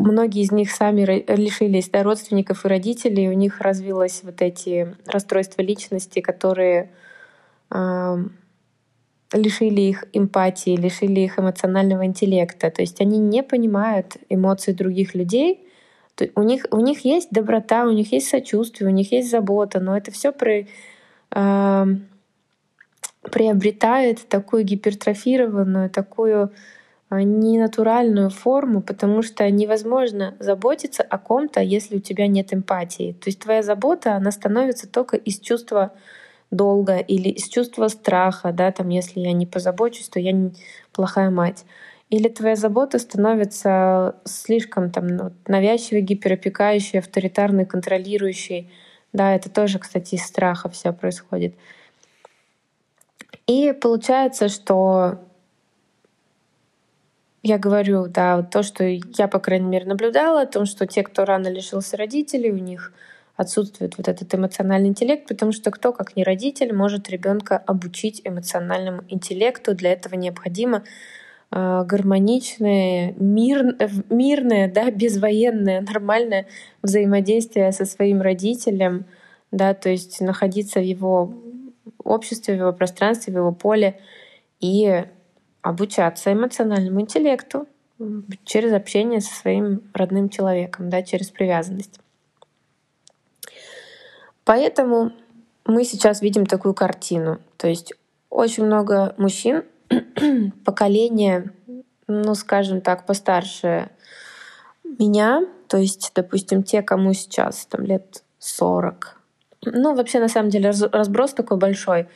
[0.06, 5.62] многие из них сами лишились да, родственников и родителей, у них развилось вот эти расстройства
[5.62, 6.90] личности, которые
[7.70, 8.16] э,
[9.32, 12.70] лишили их эмпатии, лишили их эмоционального интеллекта.
[12.70, 15.65] То есть они не понимают эмоции других людей.
[16.34, 19.96] У них, у них есть доброта, у них есть сочувствие, у них есть забота, но
[19.96, 20.68] это все при,
[21.34, 21.86] э,
[23.22, 26.52] приобретает такую гипертрофированную, такую
[27.10, 33.12] э, ненатуральную форму, потому что невозможно заботиться о ком-то, если у тебя нет эмпатии.
[33.12, 35.92] То есть твоя забота, она становится только из чувства
[36.50, 40.32] долго или из чувства страха, да, там, если я не позабочусь, то я
[40.92, 41.64] плохая мать.
[42.08, 48.70] Или твоя забота становится слишком там, ну, навязчивой, гиперопекающей, авторитарной, контролирующей.
[49.12, 51.54] Да, это тоже, кстати, из страха все происходит.
[53.48, 55.20] И получается, что
[57.42, 61.24] я говорю, да, то, что я, по крайней мере, наблюдала, о том, что те, кто
[61.24, 62.92] рано лишился родителей, у них
[63.36, 69.02] отсутствует вот этот эмоциональный интеллект, потому что кто, как не родитель, может ребенка обучить эмоциональному
[69.08, 69.74] интеллекту.
[69.74, 70.82] Для этого необходимо
[71.50, 73.76] гармоничное, мир,
[74.10, 76.46] мирное, да, безвоенное, нормальное
[76.82, 79.06] взаимодействие со своим родителем,
[79.50, 81.32] да, то есть находиться в его
[82.02, 84.00] обществе, в его пространстве, в его поле
[84.60, 85.04] и
[85.62, 87.66] обучаться эмоциональному интеллекту
[88.44, 91.98] через общение со своим родным человеком, да, через привязанность.
[94.44, 95.12] Поэтому
[95.64, 97.38] мы сейчас видим такую картину.
[97.56, 97.94] То есть
[98.30, 99.64] очень много мужчин,
[100.64, 101.52] поколение,
[102.06, 103.90] ну, скажем так, постарше
[104.84, 109.20] меня, то есть, допустим, те, кому сейчас там лет 40.
[109.66, 112.08] Ну, вообще, на самом деле, разброс такой большой.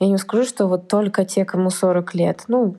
[0.00, 2.44] Я не скажу, что вот только те, кому 40 лет.
[2.48, 2.76] Ну,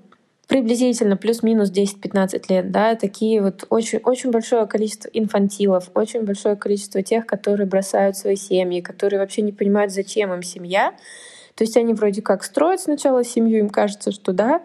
[0.47, 7.01] приблизительно плюс-минус 10-15 лет, да, такие вот очень, очень большое количество инфантилов, очень большое количество
[7.01, 10.93] тех, которые бросают свои семьи, которые вообще не понимают, зачем им семья.
[11.56, 14.64] То есть они вроде как строят сначала семью, им кажется, что да,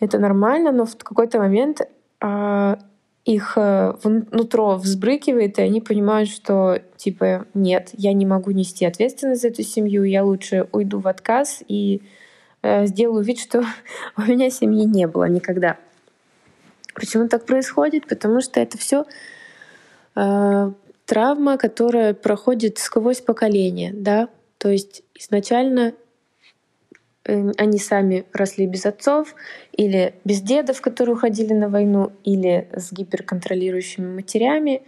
[0.00, 1.82] это нормально, но в какой-то момент
[2.20, 2.78] а,
[3.24, 9.42] их а, нутро взбрыкивает, и они понимают, что типа нет, я не могу нести ответственность
[9.42, 12.02] за эту семью, я лучше уйду в отказ и
[12.62, 13.64] Э, сделаю вид, что
[14.16, 15.76] у меня семьи не было никогда.
[16.94, 18.06] Почему так происходит?
[18.06, 19.04] Потому что это все
[20.14, 20.72] э,
[21.06, 24.28] травма, которая проходит сквозь поколение, да.
[24.58, 25.92] То есть изначально э,
[27.24, 29.34] они сами росли без отцов
[29.72, 34.82] или без дедов, которые уходили на войну, или с гиперконтролирующими матерями,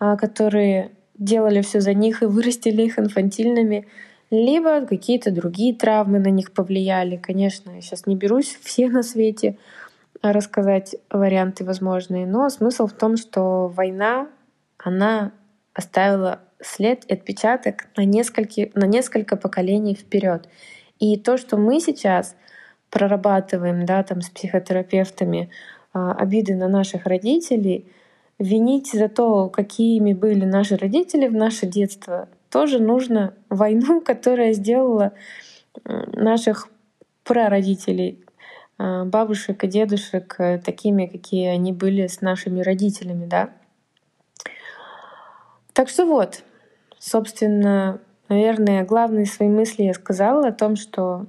[0.00, 3.86] э, которые делали все за них и вырастили их инфантильными
[4.30, 7.16] либо какие-то другие травмы на них повлияли.
[7.16, 9.56] Конечно, я сейчас не берусь все на свете
[10.22, 14.28] рассказать варианты возможные, но смысл в том, что война,
[14.78, 15.32] она
[15.74, 20.48] оставила след и отпечаток на несколько, на несколько поколений вперед.
[20.98, 22.36] И то, что мы сейчас
[22.90, 25.50] прорабатываем да, там, с психотерапевтами,
[25.92, 27.90] а, обиды на наших родителей,
[28.38, 35.12] винить за то, какими были наши родители в наше детство, тоже нужно войну, которая сделала
[35.84, 36.68] наших
[37.24, 38.24] прародителей,
[38.78, 43.50] а, бабушек и дедушек э, такими, какие они были с нашими родителями, да.
[45.72, 46.42] Так что вот,
[46.98, 51.26] собственно, наверное, главные свои мысли я сказала о том, что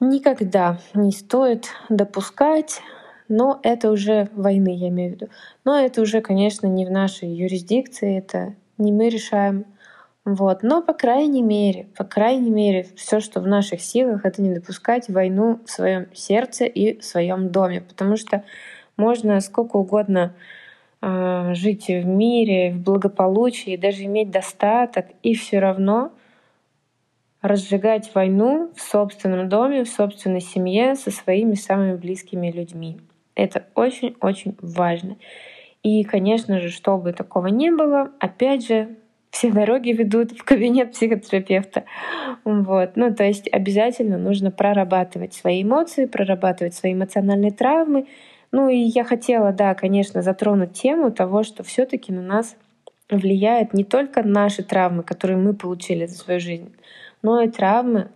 [0.00, 2.80] никогда не стоит допускать,
[3.28, 5.28] но это уже войны, я имею в виду.
[5.64, 9.66] Но это уже, конечно, не в нашей юрисдикции, это не мы решаем.
[10.24, 10.62] Вот.
[10.62, 15.08] Но, по крайней мере, по крайней мере, все, что в наших силах, это не допускать
[15.08, 17.80] войну в своем сердце и в своем доме.
[17.80, 18.44] Потому что
[18.96, 20.34] можно сколько угодно
[21.02, 26.12] жить в мире, в благополучии, даже иметь достаток, и все равно
[27.42, 32.98] разжигать войну в собственном доме, в собственной семье со своими самыми близкими людьми.
[33.34, 35.16] Это очень-очень важно.
[35.82, 38.96] И, конечно же, чтобы такого не было, опять же,
[39.30, 41.84] все дороги ведут в кабинет психотерапевта.
[42.44, 42.96] Вот.
[42.96, 48.08] Ну, то есть обязательно нужно прорабатывать свои эмоции, прорабатывать свои эмоциональные травмы.
[48.52, 52.56] Ну и я хотела, да, конечно, затронуть тему того, что все таки на нас
[53.08, 56.74] влияет не только наши травмы, которые мы получили за свою жизнь,
[57.22, 58.10] но и травмы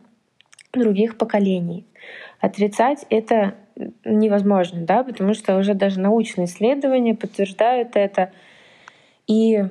[0.73, 1.87] других поколений.
[2.41, 3.55] Отрицать это
[4.05, 8.33] невозможно, да, потому что уже даже научные исследования подтверждают это.
[9.27, 9.69] И э,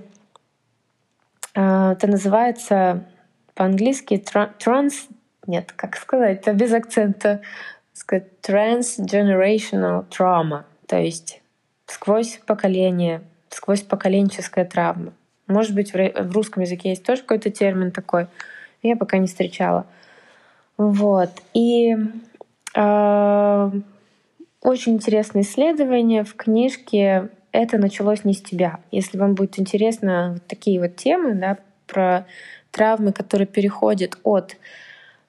[1.55, 3.05] это называется
[3.53, 4.23] по-английски
[4.59, 5.07] транс...
[5.45, 7.41] Нет, как сказать, это без акцента.
[7.93, 11.41] Сказать transgenerational trauma, то есть
[11.85, 15.13] сквозь поколение, сквозь поколенческая травма.
[15.47, 18.27] Может быть, в русском языке есть тоже какой-то термин такой.
[18.81, 19.85] Я пока не встречала.
[20.77, 21.29] Вот.
[21.53, 21.95] И
[22.75, 23.71] э,
[24.61, 28.79] очень интересное исследование в книжке «Это началось не с тебя».
[28.91, 32.25] Если вам будет интересно вот такие вот темы да, про
[32.71, 34.57] травмы, которые переходят от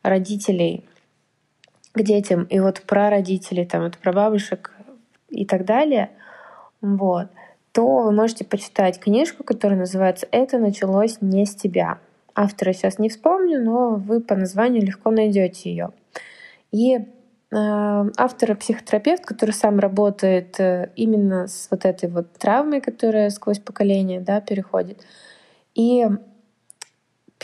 [0.02, 0.84] родителей
[1.94, 4.72] к детям и вот про родителей, там, от прабабушек
[5.28, 6.10] и так далее,
[6.80, 7.28] вот,
[7.72, 11.98] то вы можете почитать книжку, которая называется «Это началось не с тебя».
[12.34, 15.90] Автора сейчас не вспомню, но вы по названию легко найдете ее.
[16.72, 16.98] И
[17.54, 23.60] Э, автор психотерапевт, который сам работает э, именно с вот этой вот травмой, которая сквозь
[23.60, 25.06] поколение да, переходит.
[25.76, 26.04] И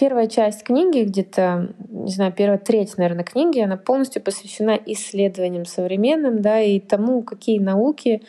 [0.00, 6.40] первая часть книги, где-то, не знаю, первая треть, наверное, книги, она полностью посвящена исследованиям современным,
[6.40, 8.22] да, и тому, какие науки,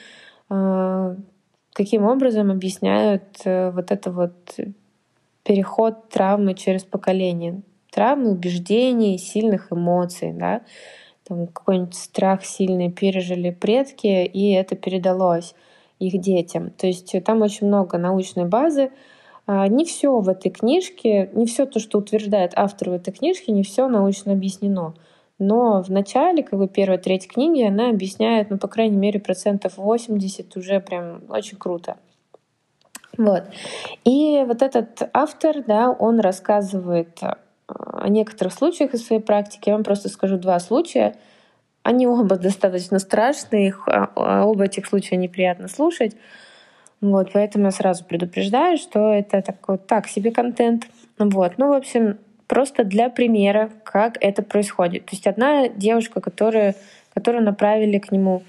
[0.50, 1.16] э,
[1.72, 4.34] каким образом объясняют вот это вот
[5.44, 7.62] переход травмы через поколение.
[7.90, 10.64] Травмы убеждений, сильных эмоций, да,
[11.26, 15.56] там какой-нибудь страх сильный пережили предки, и это передалось
[16.00, 16.72] их детям.
[16.72, 18.92] То есть там очень много научной базы.
[19.48, 23.52] А, не все в этой книжке, не все то, что утверждает автор в этой книжке,
[23.52, 24.94] не все научно объяснено.
[25.40, 29.78] Но в начале, как бы первая треть книги, она объясняет, ну, по крайней мере, процентов
[29.78, 31.98] 80 уже прям очень круто.
[33.18, 33.44] Вот.
[34.06, 37.20] И вот этот автор, да, он рассказывает
[37.68, 39.70] о некоторых случаях из своей практики.
[39.70, 41.16] Я вам просто скажу два случая.
[41.84, 46.16] Они оба достаточно страшные, их, а, а, оба этих случая неприятно слушать.
[47.02, 50.88] Вот, поэтому я сразу предупреждаю, что это такой так себе контент.
[51.18, 55.06] Вот, ну, в общем, просто для примера, как это происходит.
[55.06, 56.76] То есть одна девушка, которая,
[57.14, 58.44] которую направили к нему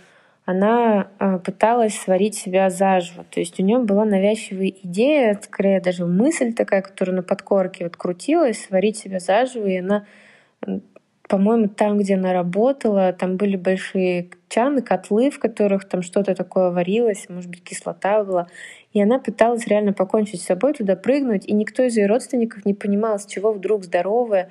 [0.44, 3.24] она а, пыталась сварить себя заживо.
[3.30, 7.96] То есть у нее была навязчивая идея, скорее даже мысль такая, которая на подкорке вот
[7.96, 10.04] крутилась, сварить себя заживо, и она
[11.32, 16.70] по-моему, там, где она работала, там были большие чаны, котлы, в которых там что-то такое
[16.70, 18.48] варилось, может быть, кислота была.
[18.92, 22.74] И она пыталась реально покончить с собой, туда прыгнуть, и никто из ее родственников не
[22.74, 24.50] понимал, с чего вдруг здоровая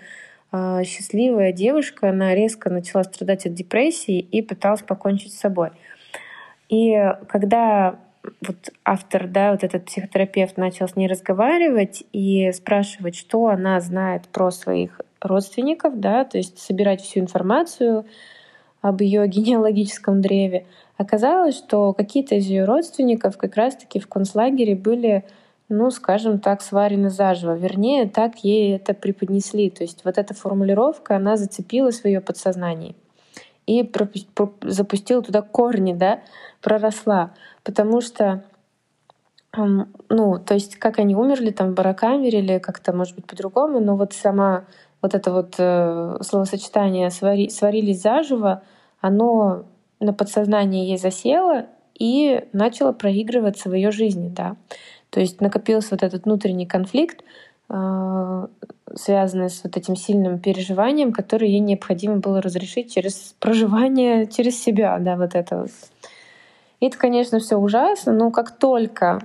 [0.51, 5.69] а, счастливая девушка, она резко начала страдать от депрессии и пыталась покончить с собой.
[6.67, 7.99] И когда
[8.41, 14.23] вот автор, да, вот этот психотерапевт начал с ней разговаривать и спрашивать, что она знает
[14.29, 18.05] про своих родственников, да, то есть собирать всю информацию
[18.81, 20.65] об ее генеалогическом древе,
[20.97, 25.25] оказалось, что какие-то из ее родственников как раз-таки в концлагере были
[25.73, 27.55] ну, скажем так, сварены заживо.
[27.55, 29.69] Вернее, так ей это преподнесли.
[29.69, 32.93] То есть вот эта формулировка, она зацепилась в ее подсознании.
[33.67, 33.89] и
[34.63, 36.19] запустила туда корни, да,
[36.61, 37.31] проросла.
[37.63, 38.43] Потому что
[39.55, 43.95] ну, то есть как они умерли там в барокамере или как-то, может быть, по-другому, но
[43.97, 44.65] вот сама
[45.01, 48.63] вот это вот э, словосочетание свари, «сварились заживо»,
[48.99, 49.65] оно
[49.99, 51.65] на подсознании ей засело
[51.97, 54.55] и начало проигрываться в ее жизни, да.
[55.09, 57.23] То есть накопился вот этот внутренний конфликт,
[57.69, 58.47] э,
[58.95, 64.97] связанный с вот этим сильным переживанием, которое ей необходимо было разрешить через проживание, через себя,
[64.99, 65.71] да, вот это вот.
[66.79, 69.19] И это, конечно, все ужасно, но как только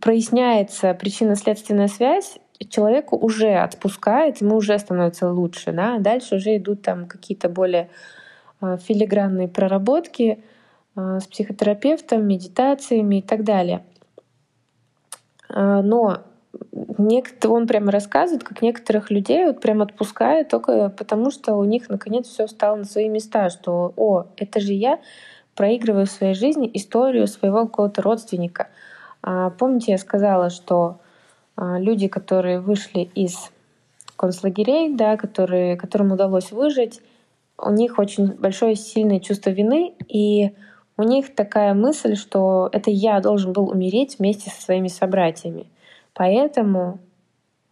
[0.00, 2.38] проясняется причинно-следственная связь,
[2.68, 7.88] человеку уже отпускает, ему уже становится лучше, да, дальше уже идут там какие-то более
[8.60, 10.44] а, филигранные проработки
[10.94, 13.82] а, с психотерапевтом, медитациями и так далее.
[15.48, 16.18] А, но
[17.44, 22.26] он прямо рассказывает, как некоторых людей вот прям отпускает только потому, что у них наконец
[22.26, 25.00] все стало на свои места, что «О, это же я
[25.54, 28.68] проигрываю в своей жизни историю своего какого-то родственника».
[29.58, 31.09] Помните, я сказала, что а,
[31.56, 33.50] люди, которые вышли из
[34.16, 37.00] концлагерей, да, которые, которым удалось выжить,
[37.58, 40.54] у них очень большое сильное чувство вины, и
[40.96, 45.66] у них такая мысль, что это я должен был умереть вместе со своими собратьями.
[46.12, 46.98] Поэтому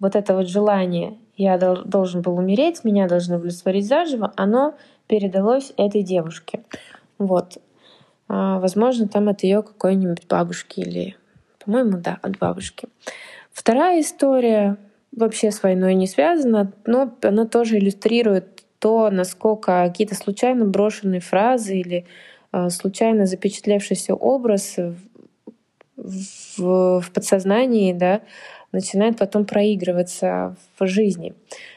[0.01, 4.75] вот это вот желание «я должен был умереть, меня должны были сварить заживо», оно
[5.07, 6.63] передалось этой девушке.
[7.19, 7.59] Вот.
[8.29, 11.17] А, возможно, там от ее какой-нибудь бабушки или,
[11.65, 12.89] по-моему, да, от бабушки.
[13.59, 14.77] Вторая история
[15.11, 21.77] вообще с войной не связана, но она тоже иллюстрирует то, насколько какие-то случайно брошенные фразы
[21.77, 22.07] или
[22.53, 24.77] э, случайно запечатлевшийся образ
[25.97, 28.21] в, в подсознании да,
[28.71, 31.35] начинает потом проигрываться в жизни.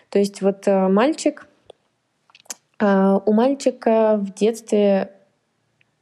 [0.09, 1.47] То есть вот э, мальчик,
[2.79, 5.09] э, у мальчика в детстве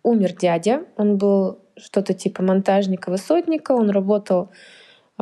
[0.03, 4.55] умер дядя, он был что-то типа монтажника-высотника, он работал а,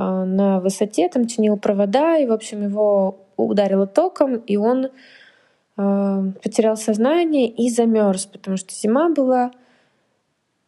[0.01, 6.77] на высоте, там чинил провода, и, в общем, его ударило током, и он э, потерял
[6.77, 9.51] сознание и замерз, потому что зима была.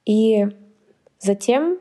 [0.05, 0.47] И
[1.19, 1.77] затем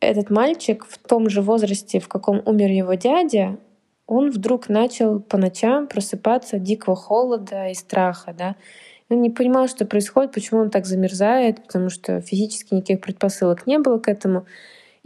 [0.00, 3.58] этот мальчик в том же возрасте, в каком умер его дядя,
[4.06, 8.56] он вдруг начал по ночам просыпаться от дикого холода и страха, да.
[9.08, 13.78] Он не понимал, что происходит, почему он так замерзает, потому что физически никаких предпосылок не
[13.78, 14.46] было к этому.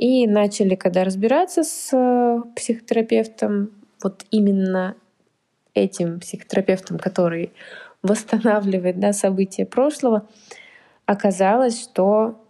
[0.01, 3.71] И начали, когда разбираться с э, психотерапевтом,
[4.03, 4.97] вот именно
[5.75, 7.53] этим психотерапевтом, который
[8.03, 10.27] восстанавливает да, события прошлого,
[11.05, 12.43] оказалось, что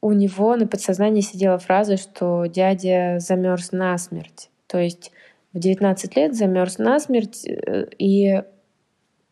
[0.00, 4.50] у него на подсознании сидела фраза, что дядя замерз насмерть.
[4.66, 5.12] То есть
[5.52, 8.42] в 19 лет замерз насмерть, э, и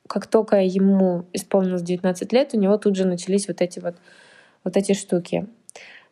[0.06, 3.96] как только ему исполнилось 19 лет, у него тут же начались вот эти вот,
[4.62, 5.48] вот эти штуки.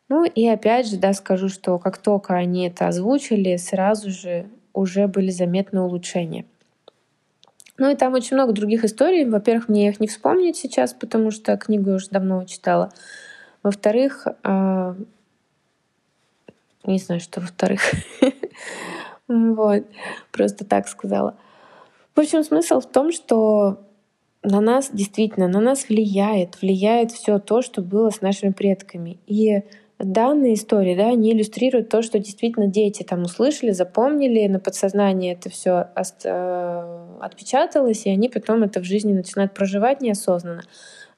[0.09, 5.09] Ну и опять же, да, скажу, что как только они это озвучили, сразу же уже
[5.09, 6.45] были заметны улучшения.
[7.77, 9.25] Ну и там очень много других историй.
[9.25, 12.93] Во-первых, мне их не вспомнить сейчас, потому что книгу я уже давно читала.
[13.63, 14.95] Во-вторых, э,
[16.85, 17.81] не знаю, что во-вторых.
[19.27, 19.85] Вот,
[20.33, 21.39] просто так сказала.
[22.15, 23.81] В общем, смысл в том, что
[24.43, 29.19] на нас действительно, на нас влияет, влияет все то, что было с нашими предками.
[29.27, 29.63] И
[30.13, 35.51] данные истории, да, они иллюстрируют то, что действительно дети там услышали, запомнили, на подсознании это
[35.51, 35.89] все
[36.25, 40.63] э, отпечаталось, и они потом это в жизни начинают проживать неосознанно.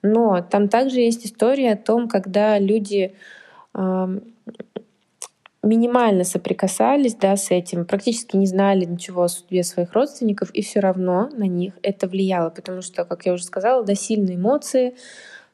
[0.03, 3.15] Но там также есть история о том, когда люди
[5.67, 10.81] минимально соприкасались да, с этим, практически не знали ничего о судьбе своих родственников, и все
[10.81, 14.95] равно на них это влияло, потому что, как я уже сказала, да, сильные эмоции,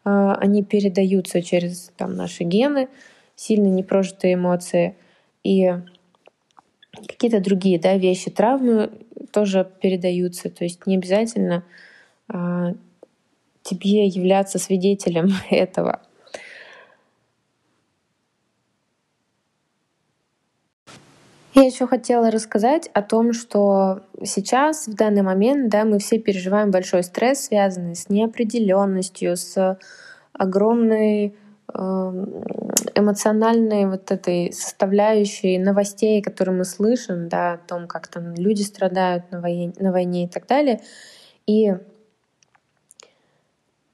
[0.04, 2.88] э, они передаются через там, наши гены,
[3.36, 4.96] сильно непрожитые эмоции
[5.42, 5.72] и
[7.08, 8.90] какие-то другие да, вещи, травмы
[9.32, 10.50] тоже передаются.
[10.50, 11.64] То есть не обязательно
[12.28, 12.74] а,
[13.62, 16.02] тебе являться свидетелем этого.
[21.54, 26.70] Я еще хотела рассказать о том, что сейчас, в данный момент, да, мы все переживаем
[26.70, 29.78] большой стресс, связанный с неопределенностью, с
[30.32, 31.36] огромной
[31.74, 39.30] эмоциональной вот этой составляющей новостей, которые мы слышим, да, о том, как там люди страдают
[39.30, 40.80] на войне, на войне и так далее.
[41.46, 41.74] И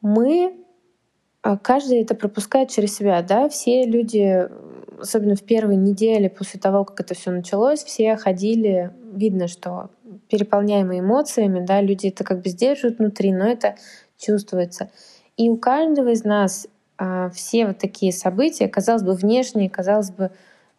[0.01, 0.57] мы
[1.43, 4.49] а, каждый это пропускает через себя, да, все люди,
[5.01, 9.91] особенно в первые недели после того, как это все началось, все ходили, видно, что
[10.29, 13.77] переполняемые эмоциями, да, люди это как бы сдерживают внутри, но это
[14.19, 14.91] чувствуется.
[15.37, 16.69] И у каждого из нас э,
[17.33, 20.31] все вот такие события, казалось бы, внешние, казалось бы,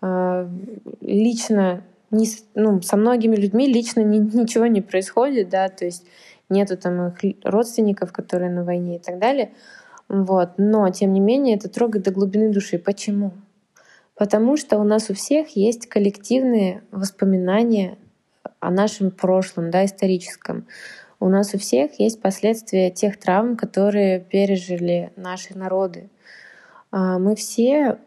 [0.01, 0.49] э,
[1.01, 6.05] лично не, ну, со многими людьми лично ни, ничего не происходит, да, то есть
[6.49, 9.51] нету там их родственников, которые на войне и так далее.
[10.07, 10.53] Вот.
[10.57, 12.79] Но, тем не менее, это трогает до глубины души.
[12.79, 13.33] Почему?
[14.15, 17.97] Потому что у нас у всех есть коллективные воспоминания
[18.59, 20.65] о нашем прошлом, да, историческом.
[21.19, 26.09] У нас у всех есть последствия тех травм, которые пережили наши народы.
[26.91, 27.97] А, мы все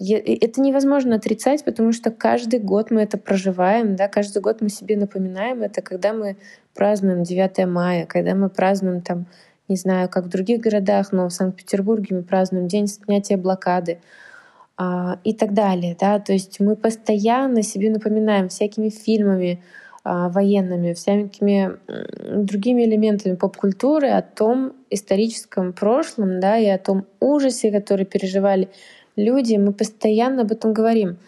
[0.00, 4.96] это невозможно отрицать, потому что каждый год мы это проживаем, да, каждый год мы себе
[4.96, 6.38] напоминаем это, когда мы
[6.74, 9.26] празднуем 9 мая, когда мы празднуем там,
[9.68, 14.00] не знаю, как в других городах, но в Санкт-Петербурге мы празднуем День снятия блокады
[14.78, 19.62] а, и так далее, да, то есть мы постоянно себе напоминаем всякими фильмами
[20.04, 21.78] военными, всякими
[22.42, 28.70] другими элементами поп-культуры о том историческом прошлом, да, и о том ужасе, который переживали
[29.16, 31.18] люди, мы постоянно об этом говорим.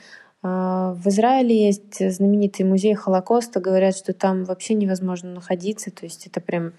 [0.43, 6.27] А, в Израиле есть знаменитый музей Холокоста, говорят, что там вообще невозможно находиться, то есть
[6.27, 6.73] это прям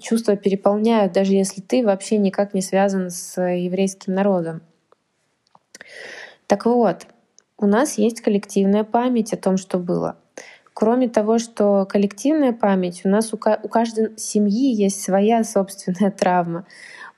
[0.00, 4.62] чувства переполняют, даже если ты вообще никак не связан с еврейским народом.
[6.46, 7.06] Так вот,
[7.58, 10.16] у нас есть коллективная память о том, что было.
[10.74, 16.66] Кроме того, что коллективная память, у нас у, у каждой семьи есть своя собственная травма.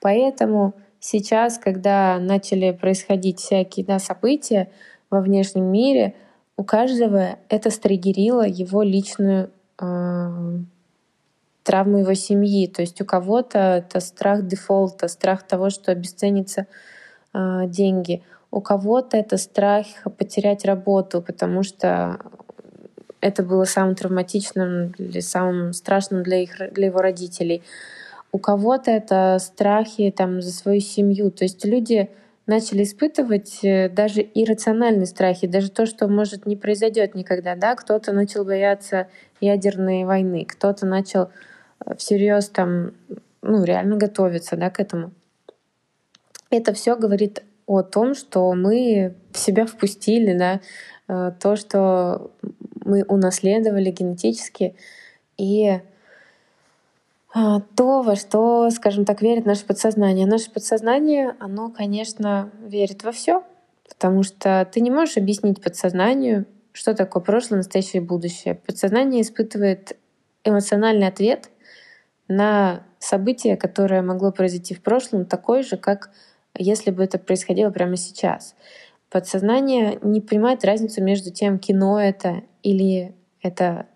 [0.01, 4.71] Поэтому сейчас, когда начали происходить всякие да, события
[5.11, 6.15] во внешнем мире,
[6.57, 9.51] у каждого это стригерило его личную
[9.81, 10.59] э,
[11.63, 12.69] травму его семьи.
[12.69, 16.67] То есть у кого-то это страх дефолта, страх того, что обесценятся
[17.33, 18.23] э, деньги.
[18.51, 19.87] У кого-то это страх
[20.17, 22.21] потерять работу, потому что
[23.25, 27.63] это было самым травматичным самым страшным для, их, для его родителей.
[28.33, 31.31] У кого-то это страхи там, за свою семью.
[31.31, 32.11] То есть люди
[32.47, 37.57] начали испытывать э, даже иррациональные страхи, даже то, что может не произойдет никогда.
[37.57, 37.75] Да?
[37.77, 39.09] Кто-то начал бояться
[39.41, 41.31] ядерной войны, кто-то начал
[41.87, 42.93] э, всерьез там,
[43.41, 45.13] ну, реально готовиться да, к этому.
[46.51, 50.61] Это все говорит о том, что мы в себя впустили, да,
[51.09, 52.31] э, то, что
[52.85, 54.77] мы унаследовали генетически,
[55.37, 55.81] и
[57.37, 60.25] а, то, во что, скажем так, верит наше подсознание.
[60.25, 63.43] Наше подсознание, оно, конечно, верит во все,
[63.89, 68.55] потому что ты не можешь объяснить подсознанию, что такое прошлое, настоящее и будущее.
[68.55, 69.97] Подсознание испытывает
[70.45, 71.51] эмоциональный ответ
[72.29, 76.11] на событие, которое могло произойти в прошлом, такой же, как
[76.57, 78.55] если бы это происходило прямо сейчас.
[79.11, 83.87] Подсознание не понимает разницу между тем, кино это или это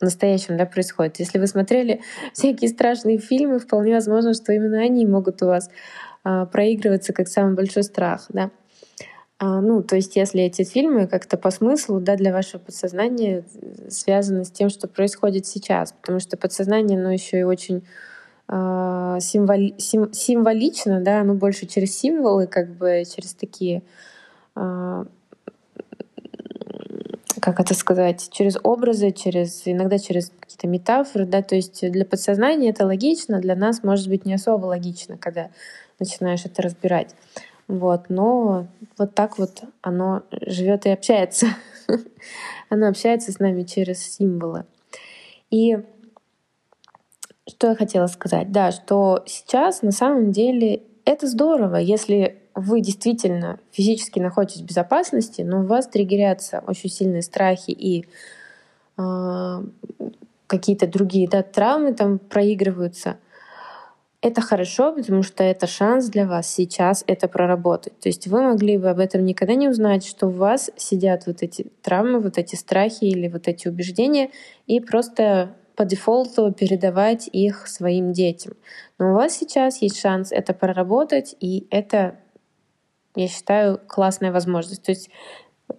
[0.00, 1.20] в настоящем да, происходит.
[1.20, 2.00] Если вы смотрели
[2.32, 5.70] всякие страшные фильмы, вполне возможно, что именно они могут у вас
[6.24, 8.26] а, проигрываться как самый большой страх.
[8.30, 8.50] Да?
[9.38, 13.44] А, ну, то есть, если эти фильмы как-то по смыслу да, для вашего подсознания
[13.88, 17.86] связаны с тем, что происходит сейчас, потому что подсознание, оно еще и очень
[18.48, 23.82] а, символи, сим, символично, да, оно больше через символы, как бы через такие
[24.54, 25.06] а,
[27.46, 32.70] как это сказать, через образы, через иногда через какие-то метафоры, да, то есть для подсознания
[32.70, 35.50] это логично, для нас может быть не особо логично, когда
[36.00, 37.14] начинаешь это разбирать.
[37.68, 38.66] Вот, но
[38.98, 41.46] вот так вот оно живет и общается.
[42.68, 44.64] оно общается с нами через символы.
[45.52, 45.78] И
[47.48, 48.50] что я хотела сказать?
[48.50, 55.42] Да, что сейчас на самом деле это здорово, если вы действительно физически находитесь в безопасности,
[55.42, 58.06] но у вас триггерятся очень сильные страхи и
[58.96, 59.62] э,
[60.46, 63.18] какие-то другие да, травмы там проигрываются,
[64.22, 67.98] это хорошо, потому что это шанс для вас сейчас это проработать.
[68.00, 71.42] То есть вы могли бы об этом никогда не узнать, что у вас сидят вот
[71.42, 74.30] эти травмы, вот эти страхи или вот эти убеждения,
[74.66, 78.54] и просто по дефолту передавать их своим детям.
[78.98, 82.16] Но у вас сейчас есть шанс это проработать, и это
[83.16, 84.82] я считаю, классная возможность.
[84.82, 85.10] То есть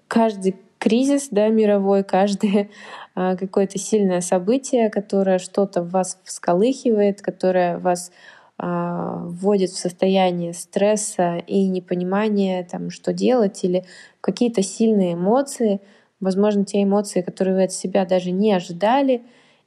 [0.08, 2.70] каждый кризис да, мировой, каждое
[3.16, 8.12] а, какое-то сильное событие, которое что-то в вас всколыхивает, которое вас
[8.58, 13.86] а, вводит в состояние стресса и непонимания, там, что делать, или
[14.22, 15.82] какие-то сильные эмоции,
[16.20, 19.24] возможно, те эмоции, которые вы от себя даже не ожидали,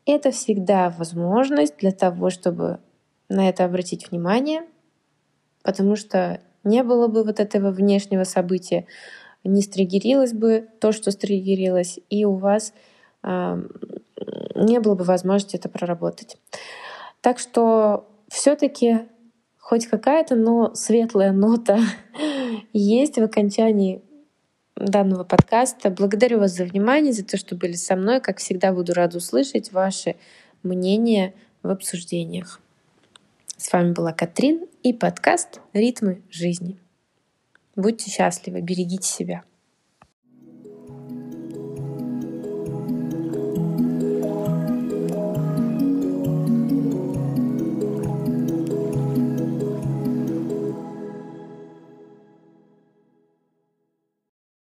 [0.06, 2.80] это всегда возможность для того, чтобы
[3.28, 4.62] на это обратить внимание,
[5.62, 8.86] потому что не было бы вот этого внешнего события,
[9.44, 12.74] не стригерилось бы то, что стригерилось, и у вас
[13.22, 13.62] э,
[14.54, 16.36] не было бы возможности это проработать.
[17.20, 19.08] Так что все-таки
[19.58, 21.78] хоть какая-то, но светлая нота
[22.72, 24.02] есть в окончании
[24.76, 25.90] данного подкаста.
[25.90, 28.20] Благодарю вас за внимание, за то, что были со мной.
[28.20, 30.16] Как всегда, буду рада услышать ваши
[30.62, 32.60] мнения в обсуждениях.
[33.56, 36.78] С вами была Катрин и подкаст «Ритмы жизни».
[37.76, 39.44] Будьте счастливы, берегите себя.